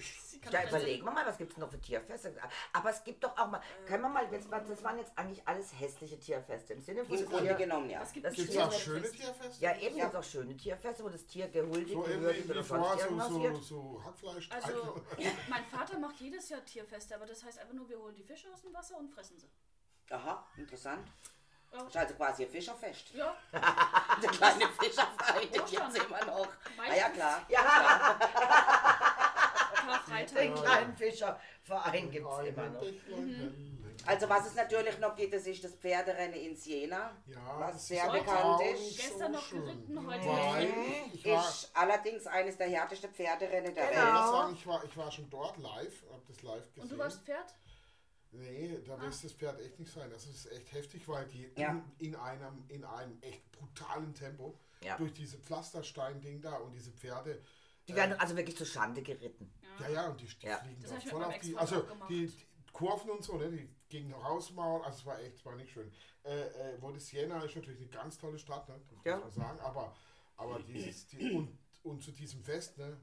[0.52, 2.34] Ja, das- überlegen wir mal, was gibt es noch für Tierfeste?
[2.74, 5.72] Aber es gibt doch auch mal, können wir mal, jetzt, das waren jetzt eigentlich alles
[5.80, 6.74] hässliche Tierfeste.
[6.74, 8.04] Im Sinne von Im das Grunde Tier, genommen, ja.
[8.04, 9.64] Gibt Das es Gibt es auch schöne Tierfeste?
[9.64, 12.92] ja, eben gibt es auch schöne Tierfeste, wo das Tier gehuldigt, So gewürdigt oder sonst
[12.92, 13.64] so, irgendwas so, wird.
[13.64, 14.50] so Hackfleisch.
[14.52, 15.02] Also,
[15.50, 18.52] mein Vater macht jedes Jahr Tierfeste, aber das heißt einfach nur, wir holen die Fische
[18.54, 19.50] aus dem Wasser und fressen sie.
[20.10, 21.08] Aha, interessant.
[21.74, 21.84] Ja.
[21.88, 23.14] Ist also quasi ein Fischerfest.
[23.14, 23.36] Ja,
[24.22, 25.92] Der kleine Fischerverein, den Ostern.
[25.92, 26.48] gibt's immer noch.
[26.78, 27.42] Ah ja, klar.
[27.50, 28.18] Ja,
[29.76, 30.36] Karfreitag.
[30.38, 32.84] den kleinen Fischerverein gibt es immer noch.
[34.06, 37.88] Also was es natürlich noch gibt, das ist das Pferderennen in Siena, Ja, was das
[37.88, 38.98] sehr bekannt ist.
[38.98, 39.62] Gestern noch schön.
[39.64, 40.74] geritten, heute Nein,
[41.14, 44.04] ich war, Ist allerdings eines der härtesten Pferderennen der ich Genau.
[44.06, 44.14] Welt.
[44.22, 46.84] muss sagen, ich war, ich war schon dort live, hab das live gesehen.
[46.84, 47.54] Und du warst Pferd?
[48.34, 50.10] Nee, da lässt das Pferd echt nicht sein.
[50.10, 51.72] Das ist echt heftig, weil die Ja.
[52.00, 54.98] in, in, einem, in einem echt brutalen Tempo Ja.
[54.98, 57.42] durch diese Pflasterstein-Ding da und diese Pferde.
[57.88, 59.54] Die werden also wirklich zu Schande geritten.
[59.80, 60.58] Ja, ja, und die, die Ja.
[60.58, 61.56] fliegen Das da voll auf die.
[61.58, 65.46] Also die, die Kurven und so, ne, die gegen Rausmauern, also es war echt, es
[65.46, 65.92] war nicht schön.
[66.24, 69.18] Äh, äh, Siena ist natürlich eine ganz tolle Stadt, ne, das Ja.
[69.18, 69.96] muss man sagen, aber,
[70.38, 72.98] aber dieses, die, und, und zu diesem Fest, ne,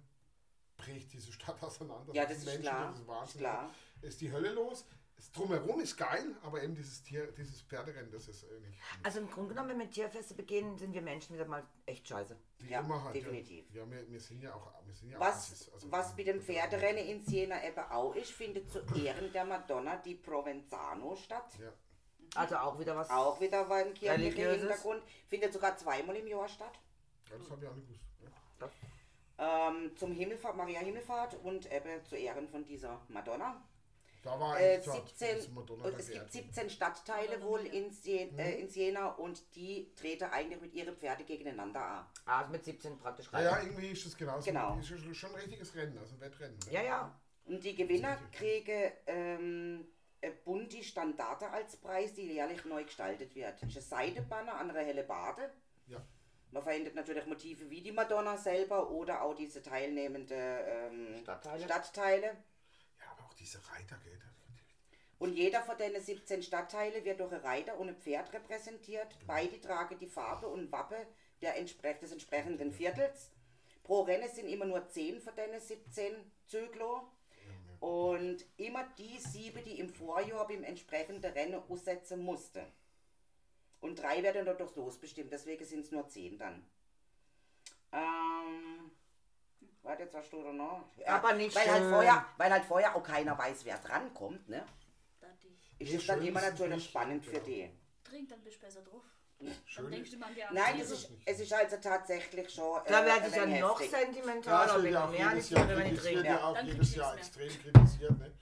[0.77, 2.13] bricht diese Stadt auseinander.
[2.15, 2.95] Ja, Die das ist Menschen, klar.
[3.07, 3.71] Das ist klar.
[4.01, 4.87] Ist die Hölle los.
[5.21, 8.79] Das Drumherum ist geil, aber eben dieses Tier, dieses Pferderennen, das ist nicht.
[9.03, 12.35] Also im Grunde genommen, wenn wir Tierfeste begehen, sind wir Menschen wieder mal echt scheiße.
[12.67, 13.67] Ja, immer halt, definitiv.
[13.75, 14.73] Ja, wir, wir sind ja auch.
[14.87, 18.31] Wir sind ja Was, Assis, also- was mit dem Pferderennen in Siena eben auch ist,
[18.31, 21.53] findet zu Ehren der Madonna die Provenzano statt.
[21.61, 21.71] Ja.
[22.37, 23.11] Also auch wieder was.
[23.11, 24.61] Auch wieder war ein kirchlicher Religiöses.
[24.63, 25.03] Hintergrund.
[25.29, 26.81] Findet sogar zweimal im Jahr statt.
[27.31, 28.07] ja, das habe ich auch nicht gewusst.
[28.59, 29.69] Ja.
[29.69, 33.63] Ähm, zum Himmelfahrt, Maria Himmelfahrt und eben zu Ehren von dieser Madonna.
[34.23, 36.33] Da war Äh, ich dort, 17, das Madonna und es gibt geehrt.
[36.33, 41.25] 17 Stadtteile wohl in, Sien, äh, in Siena und die treten eigentlich mit ihren Pferde
[41.25, 42.07] gegeneinander an.
[42.27, 43.45] Ah, mit 17 praktisch Ja, rein.
[43.45, 44.45] ja, irgendwie ist das genauso.
[44.45, 44.79] Genau.
[44.79, 46.59] Ist schon- ein richtiges Rennen, also ein Wettrennen.
[46.67, 46.73] Ne?
[46.73, 47.21] Ja, ja.
[47.47, 49.89] Und die Gewinner kriegen ähm,
[50.23, 53.63] eine bunte Standarte als Preis, die jährlich neu gestaltet wird.
[53.63, 55.51] Das ist ein Seidebanner an einer helle Bade.
[55.87, 55.99] Ja.
[56.51, 61.65] Man verwendet natürlich Motive wie die Madonna selber oder auch diese teilnehmenden ähm, Stadtteile.
[61.65, 62.37] Stadtteile.
[63.41, 64.21] Diese Reiter, gell?
[65.19, 69.19] Und jeder von den 17 Stadtteile wird durch einen Reiter und ein Pferd repräsentiert.
[69.27, 71.07] Beide tragen die Farbe und Wappe
[71.43, 73.31] der entsprech des entsprechenden Viertels.
[73.83, 76.15] Pro Rennen sind immer nur 10 von den 17
[76.47, 77.11] Züglo.
[77.81, 82.65] Und immer die sieben, die im Vorjahr beim entsprechenden Rennen aussetzen mussten.
[83.81, 86.67] Und drei werden dort durchs Los bestimmt, deswegen sind es nur 10 dann.
[87.93, 88.90] Ähm,
[89.83, 90.85] warte, steht da noch?
[90.97, 91.91] Ja, Aber nicht weil halt, schön.
[91.91, 94.65] vorher, weil halt vorher auch keiner weiß, wer drankommt, ne?
[95.79, 97.33] Ist dann immer natürlich nicht, spannend ja.
[97.33, 97.71] für die.
[98.05, 99.03] Trink, dann bist du besser drauf.
[99.65, 102.81] Schön Dann denkst du mal an die Nein, es ist, es ist also tatsächlich schon.
[102.87, 103.81] Da äh, werde ich ja noch.
[103.81, 106.25] Ja, sentimentaler, es wenn ja ich auch mehr jedes nicht wenn ich trinke.
[106.27, 108.33] ja auch Dann jedes Jahr extrem kritisiert, ne?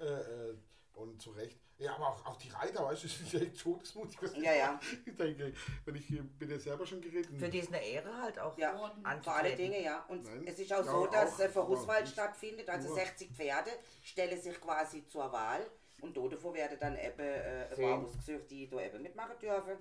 [0.00, 0.56] Äh, äh,
[0.94, 1.60] und zu Recht.
[1.78, 4.18] Ja, aber auch, auch die Reiter, weißt du, das ist ja echt todesmutig.
[4.20, 4.80] was Ja, ja.
[5.06, 5.52] Ich denke,
[5.84, 7.38] wenn ich hier bin ja selber schon geritten.
[7.38, 8.76] Für die ist eine Ehre halt auch Ja,
[9.22, 9.54] vor alle.
[9.56, 10.04] Dinge, ja.
[10.08, 10.44] Und Nein.
[10.46, 12.68] es ist auch Ja, so, dass auch, äh, Verhuswahl aber stattfindet.
[12.68, 12.96] Also nur.
[12.96, 13.70] 60 Pferde
[14.02, 15.64] stellen sich quasi zur Wahl.
[16.00, 17.84] Und davon werden dann eben äh, ein Zehn.
[17.90, 19.78] paar ausgesucht, die da eben mitmachen dürfen.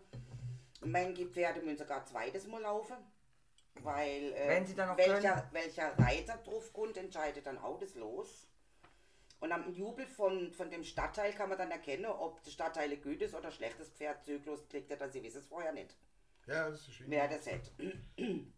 [0.86, 2.95] Manche Pferde müssen sogar zweites Mal laufen.
[3.81, 5.47] Weil äh, Wenn sie dann noch welcher, können.
[5.51, 8.47] welcher Reiter drauf kommt, entscheidet dann auch das Los.
[9.39, 13.02] Und am Jubel von, von dem Stadtteil kann man dann erkennen, ob der Stadtteil ein
[13.02, 14.89] gutes oder schlechtes Pferd Zyklus kriegt.
[14.89, 15.95] Er, sie wissen es vorher nicht,
[16.47, 17.06] Ja, das ist schön.
[17.10, 17.71] wer das hat.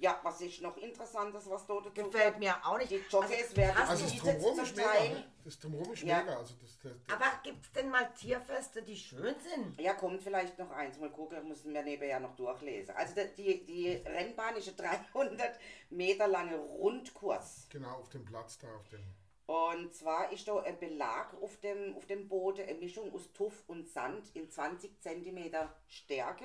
[0.00, 2.92] Ja, was ist noch Interessantes, was dort dazu Gefällt mir auch nicht.
[2.92, 5.24] Die Jockeys werden hast Also das Drumherum ist mega?
[5.44, 6.20] Das Drumherum ist Ja.
[6.20, 6.36] mega.
[6.38, 9.80] Also das, das, das, Aber gibt es denn mal Tierfeste, die schön sind?
[9.80, 10.98] Ja, kommt vielleicht noch eins.
[11.00, 12.94] Mal gucken, müssen wir nebenher noch durchlesen.
[12.94, 15.58] Also die- die, die Rennbahn ist ein 300
[15.90, 17.66] Meter lange Rundkurs.
[17.68, 19.02] genau, auf dem Platz da, auf dem...
[19.48, 23.64] Und zwar ist da ein Belag auf dem, auf dem Boden, eine Mischung aus Tuff
[23.66, 25.50] und Sand in 20 cm
[25.86, 26.44] Stärke.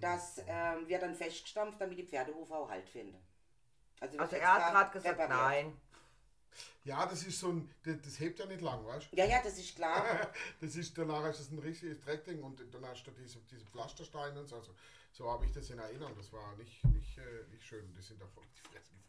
[0.00, 3.20] Das ähm, wird dann festgestampft, damit die Pferdehufe auch Halt finden.
[3.98, 5.38] Also extra er hat gerade gesagt, repariert.
[5.38, 5.80] nein.
[6.84, 9.16] Ja, das ist so ein, das, das hebt ja nicht lang, weißt du?
[9.16, 10.30] Ja, ja, das ist klar.
[10.60, 14.38] Das ist, danach ist es ein richtiges Dreckding und dann hast du diese, diese Pflastersteine
[14.38, 14.54] und so.
[14.54, 14.72] Also,
[15.10, 16.14] so habe ich das in Erinnerung.
[16.16, 17.92] Das war nicht, nicht, äh, nicht schön.
[17.92, 18.99] Die sind da voll die Fresse gefallen.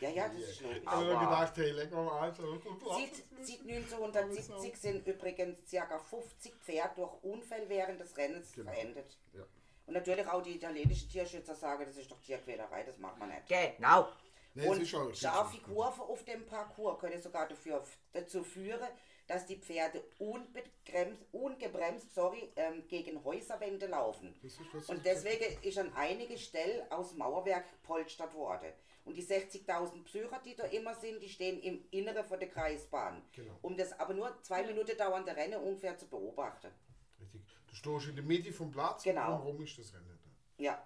[0.00, 0.80] Ja, ja, das ist logisch.
[0.86, 2.54] Aber- gedacht, hey, lecker, also.
[2.54, 5.98] Seit, seit 1970 sind übrigens ca.
[5.98, 8.70] 50 Pferde durch Unfälle während des Rennens Genau.
[8.70, 9.16] verendet.
[9.34, 9.42] Ja.
[9.86, 13.48] Und natürlich auch die italienischen Tierschützer sagen, das ist doch Tierquälerei, das macht man nicht.
[13.48, 14.08] Genau.
[14.54, 17.82] Nee, Und scharfe Kurven auf dem Parcours können sogar dafür,
[18.12, 18.88] dazu führen,
[19.28, 20.02] dass die Pferde
[21.30, 24.34] ungebremst sorry, ähm, gegen Häuserwände laufen.
[24.88, 28.72] Und deswegen ist an einige Stellen aus Mauerwerk polstert worden.
[29.04, 33.22] Und die 60.000 Psycher, die da immer sind, die stehen im Inneren von der Kreisbahn.
[33.32, 33.58] Genau.
[33.62, 36.70] Um das aber nur zwei Minuten dauernde Rennen ungefähr zu beobachten.
[37.20, 37.42] Richtig.
[37.66, 39.36] Du stehst in der Mitte vom Platz Genau.
[39.36, 40.18] und rum ist das Rennen.
[40.56, 40.82] Ja.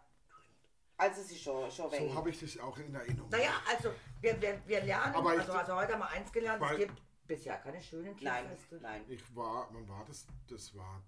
[0.97, 3.29] Also es ist schon, schon So habe ich das auch in Erinnerung.
[3.31, 6.77] Naja, also wir, wir, wir lernen, Aber also, also heute haben wir eins gelernt, es
[6.77, 8.79] gibt bisher keine schönen Nein, Tierfeste.
[8.81, 9.05] nein.
[9.09, 10.27] Ich war, wann war das?
[10.49, 11.03] Das war.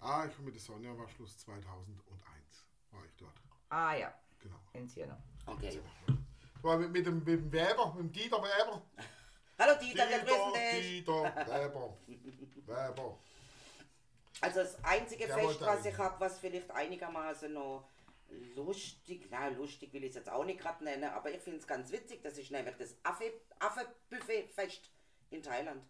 [0.00, 2.66] Ah, ich mit der Sonja war Schluss 2001.
[2.90, 3.34] War ich dort.
[3.68, 4.58] Ah ja, Genau.
[4.72, 5.16] in Siena.
[5.46, 5.80] Okay.
[6.62, 8.82] War mit, mit, dem, mit dem Weber, mit dem Dieter Weber.
[9.58, 11.04] Hallo Dieter, wir Dieter, grüßen dich.
[11.04, 11.96] Dieter Weber.
[12.66, 13.18] Weber.
[14.40, 17.88] Also das einzige Der Fest, was ich habe, was vielleicht einigermaßen noch
[18.54, 21.66] lustig, na lustig will ich es jetzt auch nicht gerade nennen, aber ich finde es
[21.66, 24.90] ganz witzig, das ist nämlich das Affe, Affe-Buffet-Fest
[25.30, 25.82] in Thailand.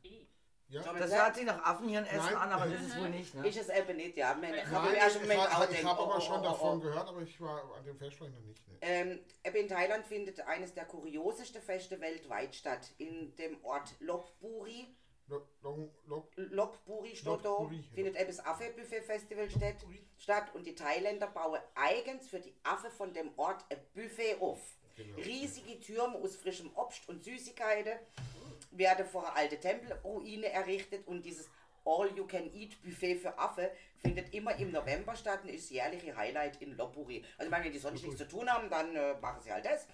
[0.69, 0.81] Ja.
[0.91, 2.35] Mal Das hört sich nach Affenhirnessen Nein.
[2.35, 3.47] an, aber das ist wohl nicht, ne?
[3.47, 4.35] Ist es eben nicht, ja.
[4.35, 6.81] Man, ich Nein, ersten ich, ich, ich habe oh, aber oh, schon oh, davon oh.
[6.81, 8.67] gehört, aber ich war an dem Fest ich noch nicht.
[8.69, 8.79] Ne.
[8.81, 12.91] Ähm, eben in Thailand findet eines der kuriosesten Feste weltweit statt.
[12.97, 14.97] In dem Ort Lopburi.
[15.33, 17.95] Lo- Long, Lo- Lopburi steht da, Lopburi, ja.
[17.95, 19.77] findet eben das Affe-Buffet-Festival statt,
[20.19, 24.61] statt und die Thailänder bauen eigens für die Affe von dem Ort ein Buffet auf.
[24.95, 25.17] Genau.
[25.17, 27.99] Riesige Türme aus frischem Obst und Süßigkeiten
[28.73, 31.49] werden vor einer alten Tempelruine errichtet und dieses
[31.87, 37.25] All-You-Can-Eat-Buffet für Affe findet immer im November statt und ist jährliche Highlight in Lopburi.
[37.39, 39.65] Also ich meine, wenn die sonst nichts zu tun haben, dann äh, machen sie halt
[39.65, 39.87] das.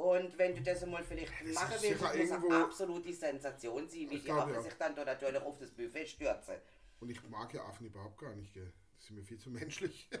[0.00, 3.12] Und wenn du das einmal vielleicht machen ist willst, sicher muss irgendwo- es absolut die
[3.12, 4.62] Sensation sein, wie die glaube, Affe ja.
[4.62, 6.54] sich dann da natürlich auf das Buffet stürzen.
[7.00, 8.72] Und ich mag ja Affen überhaupt gar nicht, gell.
[8.98, 10.08] Die sind mir viel zu menschlich.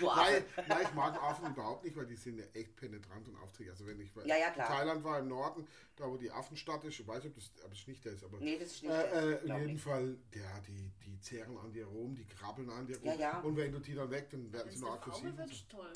[0.00, 0.44] Du Affe.
[0.56, 3.70] Nein, nein, ich mag Affen überhaupt nicht, weil die sind ja echt penetrant und aufdringlich.
[3.72, 6.98] Also wenn ich Ja, ja, in Thailand war im Norden, da wo die Affenstadt ist,
[7.00, 8.92] ich weiß nicht, ob das, ob es nicht der ist, aber Nee, das ist nicht
[8.92, 9.82] äh, der, äh, in jedem ich.
[9.82, 13.06] Fall, ja, die, die zehren an dir rum, die krabbeln an dir rum.
[13.06, 13.40] Ja, ja.
[13.40, 15.36] Und wenn du die dann weg, dann werden sie nur eine aggressiv.
[15.36, 15.64] wird, so.
[15.76, 15.92] toll.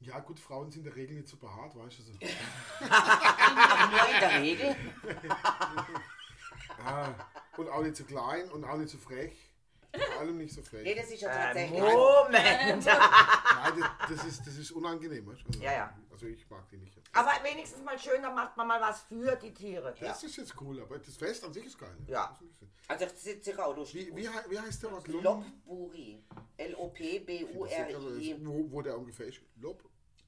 [0.00, 2.02] Ja, gut, Frauen sind in der Regel nicht so behaart, weißt du.
[2.02, 2.12] So.
[2.88, 4.76] Aber nur in der Regel.
[6.84, 7.08] ah,
[7.56, 9.32] und auch nicht zu klein und auch nicht zu frech.
[9.90, 10.84] Vor allem nicht so frech.
[10.84, 11.80] Nee, das ist ja Äh, tatsächlich.
[11.80, 12.84] Moment!
[12.84, 15.26] Nein, das, das, ist, das ist unangenehm.
[15.26, 15.40] Weißt?
[15.40, 15.46] du?
[15.48, 15.98] Also, Ja, ja.
[16.12, 16.94] Also ich mag die nicht.
[17.14, 19.94] Aber wenigstens mal schön, da macht man mal was für die Tiere.
[19.98, 21.96] Das ist jetzt cool, aber das Fest an sich ist geil.
[22.06, 22.28] Ja.
[22.38, 24.08] Das ist nicht Also das sieht sicher auch lustig.
[24.10, 24.16] so.
[24.16, 25.08] Wie, wie, wie heißt der Ort?
[25.08, 26.22] Lum- Lopburi.
[26.58, 28.36] Ist- L-O-P-B-U-R-I.
[28.44, 29.40] Wo, wo der ungefähr ist?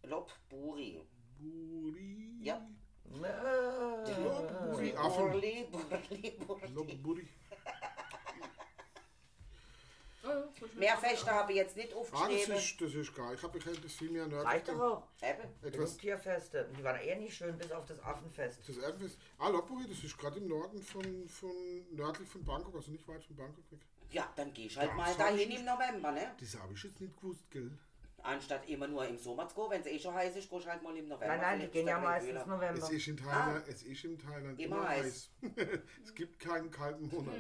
[0.02, 1.00] Lopburi.
[1.40, 2.38] Lopburi.
[2.42, 2.66] Ja.
[3.12, 4.94] Äh, Lopburi.
[4.96, 5.30] Affen.
[5.30, 6.72] Burli, Burli, Burli.
[6.74, 7.28] Lopburi.
[10.22, 11.32] Ja, ja, mit Mehr Feste ja.
[11.32, 12.56] habe ich jetzt nicht Ah, das aufgeschrieben.
[12.56, 13.34] ist, das ist geil.
[13.34, 14.52] Ich habe mich das viel mehr nördlich.
[14.52, 15.02] Reicht doch auch.
[15.22, 15.48] Eben.
[15.62, 16.66] Genug Etwas, Tierfeste.
[16.66, 18.68] Und die waren eh nicht schön, bis auf das Affenfest.
[18.68, 19.18] das Erdfest.
[19.38, 21.50] Ah, Lopburi, das ist gerade im Norden von, von
[21.92, 23.80] nördlich von Bangkok, also nicht weit von Bangkok weg.
[24.12, 25.58] Ja, dann gehst halt Das mal hab ich dahin nicht.
[25.60, 26.32] im November, ne?
[26.38, 27.70] Das habe ich jetzt nicht gewusst, gell?
[28.22, 30.70] Anstatt immer nur im Sommer zu gehen, wenn es eh schon heiß ist, gehst du
[30.70, 31.26] halt mal im November.
[31.36, 32.46] Nein, nein, die gehen ja meistens.
[32.46, 32.78] November.
[32.82, 35.30] Es ist in Thailand, es ist in Thailand Immer immer, heiß.
[35.42, 35.52] heiß.
[36.04, 37.34] es gibt keinen kalten Monat.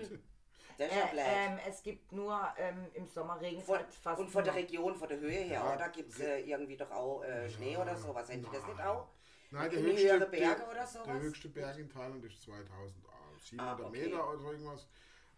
[0.78, 4.20] Das ist ja Äh, ähm, es gibt nur ähm, im Sommer regnet Von, halt fast
[4.20, 4.54] und von der.
[4.54, 5.74] Region, von der Höhe her, Ja.
[5.74, 5.88] oder?
[5.90, 8.30] Gibt es äh, irgendwie doch auch äh, Schnee oder sowas?
[8.30, 9.08] Haben die das nicht auch?
[9.50, 11.06] Nein, der höchste, höhere Berge der, oder sowas?
[11.06, 13.90] der höchste Berg in Thailand ist 2700 Ah, okay.
[13.90, 14.88] Meter oder so irgendwas.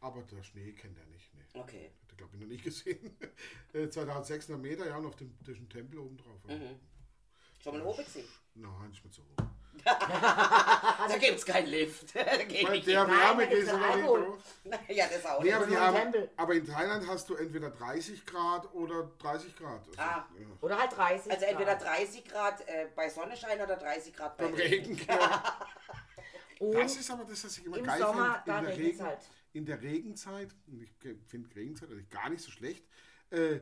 [0.01, 1.33] Aber der Schnee kennt er nicht.
[1.35, 1.61] Nee.
[1.61, 1.91] Okay.
[2.13, 3.17] Er, glaube ich, noch nicht gesehen.
[3.75, 6.39] Äh, 2600 Meter, ja, und auf dem, durch den Tempel oben drauf.
[6.47, 6.79] Mhm.
[7.63, 8.29] Schon mal oben gewesen?
[8.55, 9.23] Nein, nicht mehr so.
[9.85, 12.15] Da gibt es keinen Lift.
[12.15, 14.91] Da ich der Wärme da ja da nicht.
[14.91, 15.77] Ja, das auch Nee, nicht.
[15.79, 19.81] aber, im aber in Thailand hast du entweder 30 Grad oder 30 Grad.
[19.89, 20.27] Also, Ah.
[20.39, 20.47] ja.
[20.61, 21.33] Oder halt 30.
[21.33, 21.99] Also entweder Grad.
[21.99, 25.01] 30 Grad äh, bei Sonnenschein oder 30 Grad bei Beim Regen.
[25.09, 25.43] Ja.
[26.61, 28.43] Das ist aber das, was ich immer im geil Sommer, finde.
[28.47, 29.21] da In, der regnet's Regen, halt.
[29.53, 30.91] In der Regenzeit, und ich
[31.27, 32.85] finde Regenzeit eigentlich gar nicht so schlecht,
[33.31, 33.61] äh,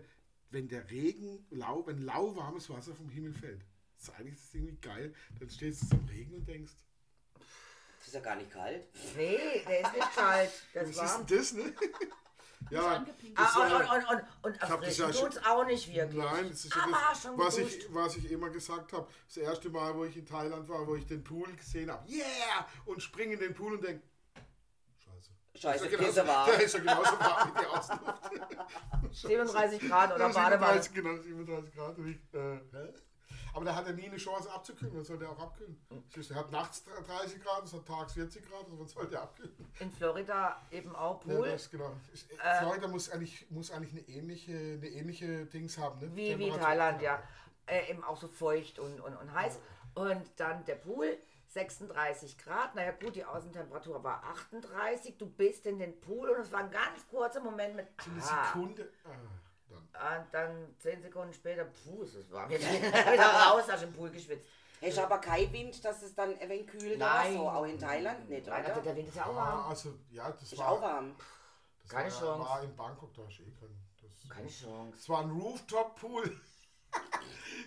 [0.50, 3.62] wenn der Regen, lau, wenn lauwarmes Wasser vom Himmel fällt.
[3.96, 5.14] Das ist eigentlich das irgendwie geil.
[5.38, 6.72] Dann stehst du im Regen und denkst,
[7.98, 8.88] Das ist ja gar nicht kalt.
[9.16, 10.50] Nee, der ist nicht kalt.
[10.74, 11.26] Der was ist warm.
[11.26, 11.74] das, ne?
[12.70, 13.38] Ja, angepinkelt.
[13.38, 16.16] das, Ah, und, und, und, und, das erfrischen ja schon- tut's auch nicht wirklich.
[16.22, 19.08] Nein, das ist ja Aber das, schon was, ich, was ich immer gesagt habe.
[19.26, 22.08] Das erste Mal, wo ich in Thailand war, wo ich den Pool gesehen habe.
[22.10, 22.66] Yeah!
[22.86, 24.02] Und springe in den Pool und denke,
[25.60, 25.84] Scheiße.
[25.86, 26.46] Ist ja Pisse war.
[26.46, 28.22] Der ist ja genauso warm wie die Außenluft.
[29.12, 30.82] 37 Grad oder Ja, Badewanne.
[30.82, 31.98] 37, genau, 37 Grad.
[31.98, 32.92] Und ich, äh?
[33.52, 35.76] Aber der hat ja nie eine Chance abzukühlen, dann soll der auch abkühlen.
[36.30, 39.52] Er hat nachts 30 Grad, es hat tags 40 Grad, also wann soll der abkühlen?
[39.80, 41.48] In Florida eben auch Ja, Pool.
[41.50, 41.90] das, genau.
[42.12, 46.14] Ich- Äh, Florida muss eigentlich, muss eigentlich eine ähnliche, eine ähnliche Dings haben, ne?
[46.14, 46.50] Wie, wie.
[46.52, 47.20] Thailand, ja.
[47.66, 49.58] Äh, eben auch so feucht und, und, und heiß.
[49.94, 51.18] Und dann der Pool,
[51.54, 52.74] 36 Grad.
[52.74, 55.16] Naja gut, die Außentemperatur war 38.
[55.18, 57.86] Du bist in den Pool und es war ein ganz kurzer Moment mit...
[57.98, 58.46] Eine Ah.
[58.46, 58.92] Sekunde.
[59.04, 59.08] Ah,
[59.68, 60.22] dann.
[60.22, 62.50] Und dann 10 Sekunden später, puh, es ist warm.
[62.50, 64.46] Jetzt wieder raus, hast du im Pool geschwitzt.
[64.82, 67.34] Hast du aber kein Wind, dass es dann wenig kühlt Nein.
[67.36, 67.50] oder so?
[67.50, 68.80] Auch in Thailand nicht, Nein, also oder?
[68.82, 69.68] der Wind ist ja auch Ah, warm.
[69.70, 71.14] also, ja, das Ist war, auch warm.
[71.82, 72.48] Das Keine war, Chance.
[72.48, 73.78] war in Bangkok, da hast du eh keinen.
[74.00, 74.96] Das, Keine Chance.
[74.96, 76.40] Es war ein Rooftop-Pool.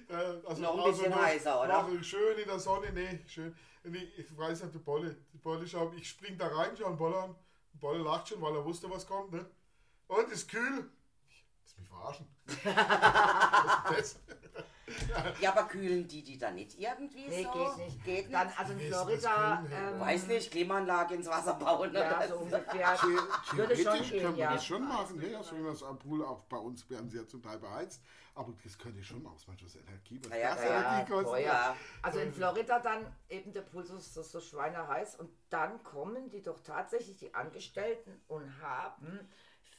[0.10, 1.82] Äh, also Noch ein also bisschen noch- heißer, oder?
[1.84, 3.56] noch schön in der Sonne, nee, schön.
[3.84, 6.88] Und Ich, ich weiß nicht, die Bolle, die Bolle schaut, ich spring da rein, schau
[6.88, 7.36] einen Bolle an.
[7.74, 9.46] Die Bolle lacht schon, weil er wusste, was kommt, ne?
[10.08, 10.90] Und ist kühl.
[11.30, 12.28] Ich, das mich verarschen.
[12.46, 14.23] Was ist das?
[15.40, 17.52] Ja, aber kühlen die die dann nicht irgendwie Nee, so?
[17.52, 18.04] geht nicht.
[18.06, 18.34] Geht nicht?
[18.34, 22.36] Dann, also in das Florida, ähm, Weiß nicht, Klimaanlage ins Wasser bauen ja, oder so
[22.36, 22.40] so.
[22.42, 22.98] ungefähr.
[22.98, 24.54] The- Würde schon gehen, können wir ja.
[24.54, 27.42] das schon machen, ja, so wie am Pool auch bei uns werden sie ja zum
[27.42, 28.02] Teil beheizt.
[28.36, 31.46] Aber das könnte schon aus, manchmal das Energie, was Ja, das ja, Energie kostet.
[31.46, 31.76] Ja.
[32.02, 36.42] Also in Florida dann eben der Puls ist so, so schweineheiß und dann kommen die
[36.42, 39.20] doch tatsächlich die Angestellten und haben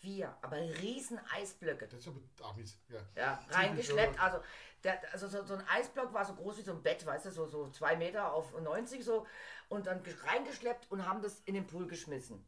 [0.00, 3.00] vier, aber riesen Eisblöcke Das ist aber Amis, ja.
[3.16, 4.20] ja, reingeschleppt.
[4.20, 4.38] Also,
[4.84, 7.30] der, also so, so ein Eisblock war so groß wie so ein Bett, weißt du,
[7.30, 9.26] so, so zwei Meter auf 90 so
[9.68, 12.44] und dann ge- reingeschleppt und haben das in den Pool geschmissen.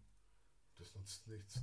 [0.78, 1.60] Das nutzt nichts.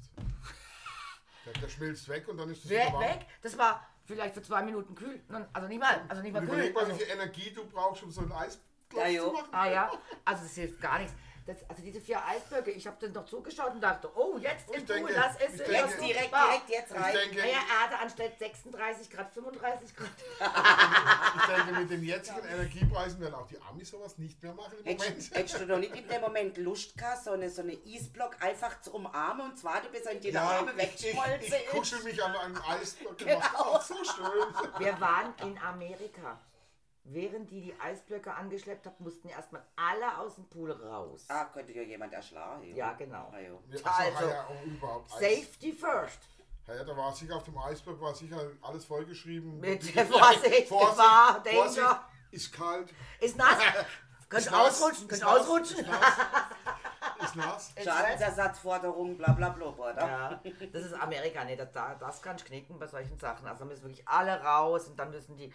[1.45, 3.03] Der, der schmilzt weg und dann ist das Weg, wieder warm.
[3.03, 5.21] weg, das war vielleicht für zwei Minuten kühl.
[5.53, 6.55] Also nicht mal, also nicht mal Und kühl.
[6.55, 9.49] überleg mal, Also, wie viel Energie du brauchst, um so ein Eisblock Ja, zu machen.
[9.51, 9.91] Ah ja,
[10.25, 11.13] also es hilft gar nichts.
[11.45, 14.79] Das, also diese vier Eisblöcke, ich habe dann doch zugeschaut und dachte, oh, jetzt Pool,
[14.81, 17.13] denke- das ist ich das denke- Jetzt direkt, direkt jetzt rein.
[17.13, 20.07] denke, Naja, er hatte anstatt 36 Grad 35 Grad.
[21.35, 24.83] ich denke, mit den jetzigen Energiepreisen werden auch die Amis sowas nicht mehr machen im
[24.85, 25.01] Moment.
[25.03, 28.41] Hättest, hättest du doch nicht in dem Moment Lust gehabt, so eine, so eine Eisblock
[28.41, 31.97] einfach zu umarmen und zwar, bis er in die Arme ich, ich, wegschmolzen ich kuschel
[31.99, 32.03] ist?
[32.05, 34.79] mich an einem Eisblock, der macht auch so schön.
[34.79, 36.39] Wir waren in Amerika.
[37.05, 41.25] Während die die Eisblöcke angeschleppt haben, mussten erstmal alle aus dem Pool raus.
[41.27, 42.63] Ah, könnte ja jemand erschlagen.
[42.75, 43.29] Ja, genau.
[43.33, 43.39] Ah.
[43.39, 43.51] Ja,
[43.83, 45.11] Also, ja, Eis.
[45.19, 46.19] Safety first.
[46.65, 49.59] Ja, ja, da war sicher auf dem Eisblock war sicher alles vollgeschrieben.
[49.59, 52.09] Mit Vorsicht, Gefahr, Vorsicht, Danger.
[52.31, 53.57] ist kalt, Ist nass.
[54.29, 55.79] Könnt nass, ausrutschen, könnt nass, ausrutschen.
[55.79, 56.09] Ist nass,
[57.19, 57.73] ist nass.
[57.83, 59.95] Schadensersatzforderungen, bla bla bla, oder?
[60.07, 63.45] Ja, das ist Amerika, nee, das, da- das kann ich knicken bei solchen Sachen.
[63.47, 65.53] Also müssen wirklich alle raus und dann müssen die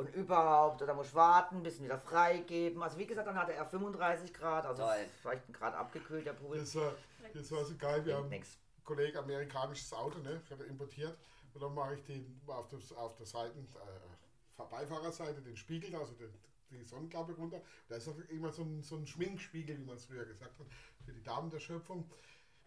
[0.00, 2.82] und überhaupt, oder muss ich warten, bis wieder freigeben.
[2.82, 5.06] Also wie gesagt, dann hatte er 35 Grad, also Toll.
[5.20, 6.56] vielleicht ein Grad abgekühlt, der Pool.
[6.56, 6.94] Das war,
[7.34, 8.02] das war so geil.
[8.06, 8.56] Wir haben einen Nix.
[8.82, 10.40] Kollegen amerikanisches Auto, ne?
[10.50, 11.18] Hat er importiert.
[11.52, 16.14] Und dann mache ich den auf, das, auf der Seiten, äh, Beifahrerseite den Spiegel, also
[16.14, 16.32] den,
[16.70, 17.60] die Sonnenklappe runter.
[17.88, 20.66] Da ist auch immer so ein, so ein Schminkspiegel, wie man es früher gesagt hat,
[21.04, 22.10] für die Damen der Schöpfung.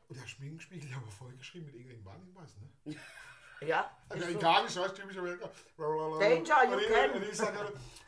[0.08, 2.62] Und der Schminkspiegel, der war vollgeschrieben mit irgendwelchen Warnhinweisen.
[2.86, 2.96] Ne?
[3.68, 4.24] Ja, ist.
[4.24, 5.50] Amerikanisch, weißt du, typisch Amerika.
[5.78, 7.12] Danger, you can.
[7.12, 7.58] Und ich sage,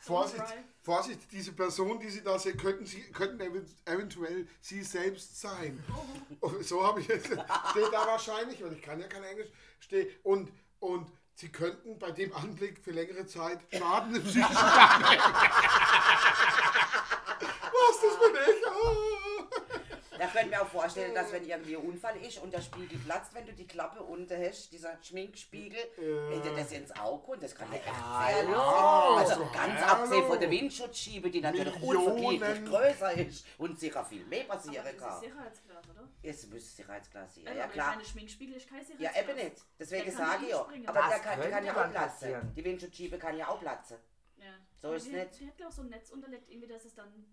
[0.00, 0.44] Vorsicht.
[0.82, 5.82] Vorsicht, diese Person, die Sie da sehen, könnten, Sie, könnten ev- eventuell Sie selbst sein.
[6.40, 9.48] Und so habe ich jetzt, steht da wahrscheinlich, weil ich kann ja kein Englisch,
[9.80, 15.18] steht, und, und Sie könnten bei dem Anblick für längere Zeit Schaden im psychischen Bereich.
[17.72, 18.65] Was, das bin ich?
[20.36, 23.46] Könnte mir auch vorstellen, dass wenn irgendwie ein Unfall ist und der Spiegel platzt, wenn
[23.46, 27.68] du die Klappe unten hast, dieser Schminkspiegel, wenn dir das ins Auge kommt, das kann
[27.72, 28.46] ja echt sein.
[28.46, 29.50] Also Hallo.
[29.54, 34.84] ganz abgesehen von der Windschutzschiebe, die natürlich unvergleichlich größer ist und sicher viel mehr passieren
[34.86, 35.20] Aber das ist kann.
[35.20, 36.08] Sicherheitsglas, oder?
[36.22, 37.44] Jetzt müsste Sicherheitsglas sein.
[37.44, 37.92] Ja, aber ja klar.
[37.92, 39.28] kleine Schminkspiegel ist kein Ja, Sicherheitsglas.
[39.38, 39.62] eben nicht.
[39.78, 40.60] Deswegen kann sage ich ja.
[40.86, 42.52] Aber Das der kann, kann ja auch platzen.
[42.54, 43.96] Die Windschutzschiebe kann ja auch platzen.
[44.38, 44.44] Ja.
[44.82, 45.40] So Aber ist die, nicht.
[45.40, 47.26] Die hat glaube ich so ein Netz unterlegt, irgendwie, dass es dann.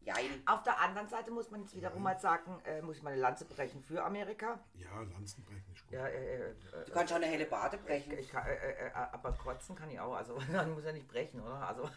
[0.00, 0.14] Ja,
[0.46, 3.44] Auf der anderen Seite muss man jetzt wiederum mal sagen, äh, muss ich meine Lanze
[3.44, 4.58] brechen für Amerika.
[4.74, 5.92] Ja, Lanzenbrechen ist gut.
[5.92, 6.54] Ja, äh, äh,
[6.86, 8.18] du kannst schon eine helle Bade ich, brechen.
[8.18, 11.42] ich kann, äh, äh, aber kotzen kann ich auch, also dann muss er nicht brechen,
[11.42, 11.60] oder?
[11.68, 11.90] Also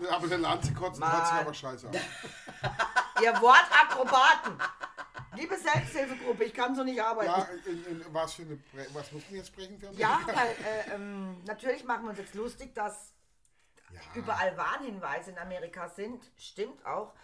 [0.00, 1.24] Ja, aber der Lanze kotzen Mann.
[1.24, 1.94] sich aber scheiße an.
[3.22, 4.58] ihr Wortakrobaten!
[5.34, 7.30] Liebe Selbsthilfegruppe, ich kann so nicht arbeiten.
[7.30, 8.58] Ja, in, in, was für eine,
[8.94, 12.34] was mussten wir jetzt brechen für Ja, weil äh, ähm, natürlich machen wir uns jetzt
[12.34, 13.12] lustig, dass
[13.96, 14.20] Ja.
[14.20, 16.24] überall Warnhinweise in Amerika sind.
[16.36, 17.14] Stimmt auch.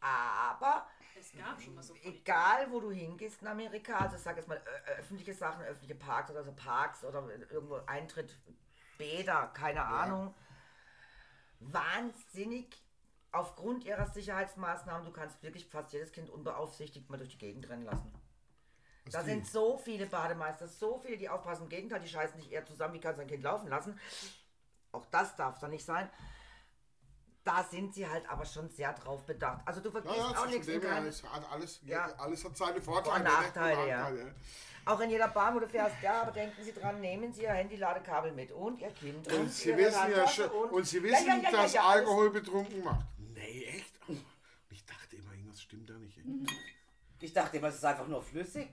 [0.00, 0.86] Aber
[1.18, 1.94] Es gab schon mal so.
[2.04, 4.60] Egal, wo du hingehst in Amerika, also ich sag jetzt mal
[4.98, 8.38] öffentliche Sachen, öffentliche Parks oder so Parks oder irgendwo Eintritt,
[8.98, 10.34] Bäder, keine Ahnung.
[11.60, 12.76] Wahnsinnig
[13.32, 17.84] aufgrund ihrer Sicherheitsmaßnahmen, du kannst wirklich fast jedes Kind unbeaufsichtigt mal durch die Gegend rennen
[17.84, 18.12] lassen.
[19.04, 21.64] Was Da sind so viele Bademeister, so viele, die aufpassen.
[21.64, 23.98] Im Gegenteil, die scheißen nicht eher zusammen, wie kannst du ein Kind laufen lassen.
[24.92, 26.08] Auch das darf da nicht sein.
[27.44, 29.60] Da sind sie halt aber schon sehr drauf bedacht.
[29.66, 30.66] Also du Ja, vergisst ja, auch von nichts.
[30.66, 32.06] dem in her, keinem- es hat alles, Ja.
[32.18, 33.16] alles hat seine Vorteile.
[33.16, 33.28] und ne?
[33.30, 33.98] Nachteile, ja.
[34.10, 34.34] Nachteile,
[34.84, 37.50] Auch in jeder Bahn, wo du fährst, ja, aber denken Sie dran, nehmen Sie Ihr
[37.52, 39.30] Handy-Ladekabel mit und Ihr Kind.
[39.32, 41.50] Und Sie Ihre wissen ja Handtasche schon, und, und Sie Ja, wissen, ja, ja, ja,
[41.50, 43.06] dass ja, alles- Alkohol betrunken macht.
[43.18, 43.94] Nee, echt?
[44.08, 44.14] Oh,
[44.70, 46.18] Ich dachte immer, irgendwas stimmt da nicht.
[47.20, 48.68] Ich dachte immer, es ist einfach nur flüssig.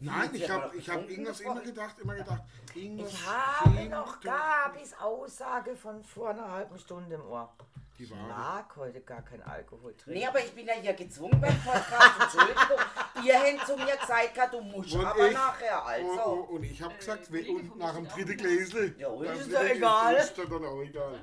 [0.00, 2.42] Nein, ich habe doch ich hab irgendwas immer gedacht, immer gedacht.
[2.74, 7.52] Irgendwas Ich habe noch doch Gabis Aussage von vor einer halben Stunde im Ohr.
[7.98, 10.20] Die Ich mag heute gar kein Alkohol trinken.
[10.20, 12.12] Nee, aber ich bin ja hier gezwungen beim Podcast.
[12.22, 12.78] Entschuldigung.
[13.24, 15.88] Ihr habt zu mir gesagt, du musst Und aber ich- nachher, Und,
[16.18, 16.30] also.
[16.30, 18.94] und, und ich habe gesagt, Kollege und nach dem dritten Gläsle.
[18.98, 19.26] Ja, und?
[19.26, 20.14] das Ist doch egal.
[20.14, 21.20] Ist dann auch egal.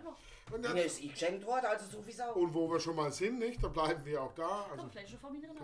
[0.51, 2.33] Und, Mir dann, ist ich geschenkt worden, also so wie Sau.
[2.33, 4.67] und wo wir schon mal sind, nicht, da bleiben wir auch da.
[4.71, 5.17] Also Fläche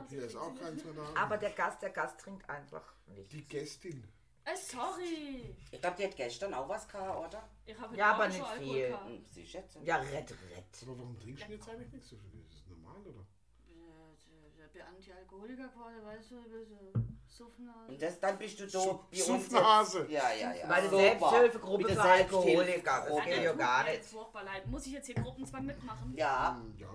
[0.09, 1.21] hier ist auch keins mehr da.
[1.21, 3.32] Aber der Gast, der Gast trinkt einfach nicht.
[3.32, 4.03] Die Gästin.
[4.43, 5.55] Äh, sorry.
[5.71, 7.47] Ich glaube, die hat gestern auch was gehabt, oder?
[7.63, 8.97] Ich habe Ja, aber nicht viel.
[9.05, 9.86] Hm, Sie schätzen.
[9.86, 10.82] Ja, rett, rett.
[10.82, 12.41] Aber warum trinkst du jetzt eigentlich nicht so viel?
[12.49, 13.25] Ist das normal, oder?
[14.74, 17.91] Der Anti-Alkoholiker quasi, weißt du, bisschen Suffnase.
[17.91, 19.99] Und das, dann bist du so wie uns Suffnase.
[20.01, 20.11] jetzt.
[20.11, 20.67] Ja, ja, ja.
[20.67, 20.97] Meine Super.
[21.01, 23.05] Selbsthilfegruppe Mit der für Alkoholiker.
[23.07, 23.93] Das geht ja gar nicht.
[23.93, 24.67] Jetzt furchtbar leid.
[24.67, 26.13] Muss ich jetzt hier Gruppenzwang mitmachen?
[26.15, 26.61] Ja.
[26.78, 26.89] Ja.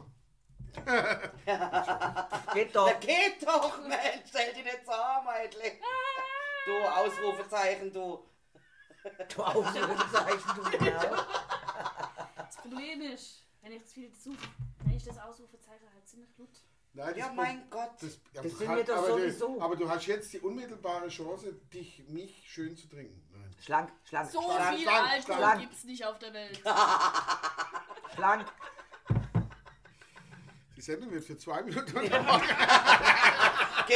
[2.52, 2.86] Geht doch.
[2.86, 5.24] Na geht doch, Mensch, stell dich nicht so an.
[6.66, 8.28] Du, Ausrufezeichen, du.
[9.34, 11.16] Du Ausrufezeichen, du Kerl.
[12.36, 14.36] Das Problem ist, wenn ich jetzt viel zu,
[14.84, 16.50] wenn ich das Ausrufezeichen halt ziemlich gut.
[16.96, 17.90] Nein, Ja, das- mein Gott.
[18.00, 19.60] Das, ja, Das du sind wir doch aber, du- sowieso.
[19.60, 23.22] aber du hast jetzt die unmittelbare Chance, dich mich schön zu trinken.
[23.32, 23.54] Nein.
[23.62, 25.60] Schlank, schlank, So schlank, viel schlank, Alkohol schlank.
[25.60, 26.58] gibt's nicht auf der Welt.
[28.14, 28.46] schlank.
[30.74, 32.10] Die Sendung wird für zwei Minuten Geht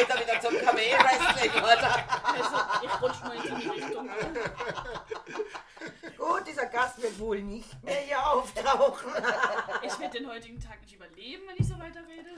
[0.08, 2.04] er wieder zum Kamel-Wrestling, oder?
[2.22, 4.10] Also, ich rutsch mal in die Richtung.
[6.30, 9.10] Gut, dieser Gast wird wohl nicht mehr hier auftauchen.
[9.82, 12.30] Ich werde den heutigen Tag nicht überleben, wenn ich so weiterrede.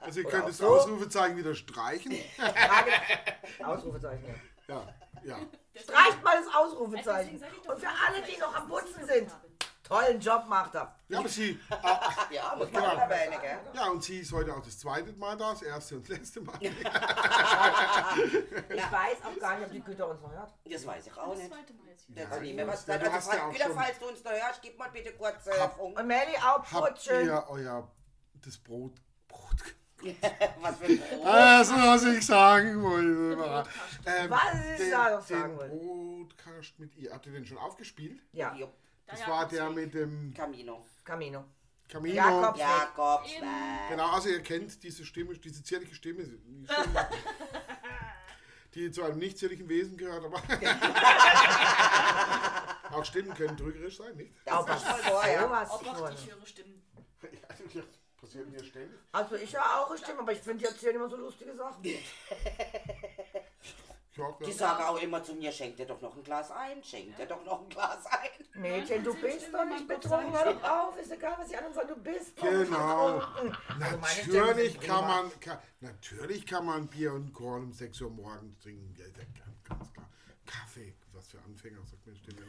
[0.00, 0.68] Also ihr Oder könnt das so.
[0.68, 2.14] Ausrufezeichen wieder streichen.
[3.64, 4.24] Ausrufezeichen.
[4.26, 4.34] ja.
[4.68, 4.86] Ja,
[5.24, 5.36] ja.
[5.74, 7.42] Streicht mal das Ausrufezeichen.
[7.66, 9.49] Und für alle, die noch am Putzen sind, habe.
[9.90, 10.94] Tollen Job macht er.
[11.08, 12.94] Ja, aber sie, ah, Ja, muss man Genau.
[12.94, 13.58] auch erwähnen, gell?
[13.74, 16.40] ja, und sie ist heute auch das zweite Mal da, das erste und das letzte
[16.40, 16.58] Mal.
[18.68, 20.52] Ich weiß auch gar nicht, ob die Güter uns noch hört.
[20.64, 21.52] Das weiß ich auch Das nicht.
[21.52, 22.16] zweite Mal jetzt hier.
[22.16, 24.22] Jetzt nie du mehr was ja, du Also, ja falls, wieder, schon- falls du uns
[24.22, 25.98] da hörst, gib mal bitte kurz äh, Hab- Funk.
[25.98, 27.24] Und Melli auch Habt putschen.
[27.26, 27.90] ihr euer
[28.44, 28.94] das Brot,
[29.28, 29.56] Brot
[30.62, 31.26] Was für ein Brot.
[31.26, 33.68] Das muss ich sagen wollte.
[34.06, 35.76] Ähm, Was ich den, da noch den sagen wollte.
[35.76, 37.12] Broadcast mit ihr.
[37.12, 38.22] Habt ihr den schon aufgespielt?
[38.32, 38.72] Ja, Jupp.
[39.10, 39.58] Das war Jakobsweg.
[39.58, 40.86] der mit dem Camino.
[41.04, 41.44] Camino.
[41.88, 42.14] Camino.
[42.14, 42.56] Jakob.
[42.56, 43.32] Jakobs.
[43.32, 43.48] Eben.
[43.88, 47.08] Genau, also ihr kennt diese Stimme, diese zierliche Stimme, die, Stimme,
[48.74, 50.40] die zu einem nicht zierlichen Wesen gehört, aber
[52.96, 54.32] auch Stimmen können trügerisch sein, nicht?
[54.46, 54.62] Ja.
[54.62, 56.12] Gott, von.
[56.12, 56.82] ich höre Stimmen.
[57.74, 57.82] Ja,
[58.20, 58.98] passiert mir ständig.
[59.12, 61.82] Also ich höre auch eine Stimme, aber ich finde, die erzählen immer so lustige Sachen.
[64.16, 67.16] Ja, Die sagen auch immer zu mir, schenk dir doch noch ein Glas ein, schenk
[67.16, 68.60] dir doch noch ein Glas ein.
[68.60, 71.88] Mädchen, du bist doch nicht betrunken, hör doch auf, ist egal, was die anderen sagen,
[71.88, 73.18] du bist doch nicht Genau.
[73.20, 73.56] betrunken.
[73.80, 73.98] Also
[74.32, 78.94] Natürlich kann man, kann, natürlich kann man Bier und Korn um 6 Uhr morgens trinken.
[79.68, 80.08] Ganz, klar.
[80.44, 82.42] Kaffee, was für Anfänger, sagt meine Stimme.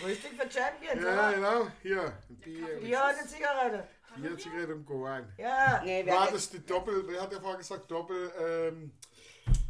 [0.00, 1.32] Frühstück für Champions, Ja, oder?
[1.34, 3.88] genau, hier, ein Bier, eine Zigarette.
[4.16, 5.30] Bier, Zigarette und Korn.
[5.36, 5.82] Ja.
[5.84, 8.92] Nee, wer War das die Doppel, wer hat ja vorher gesagt, Doppel, ähm,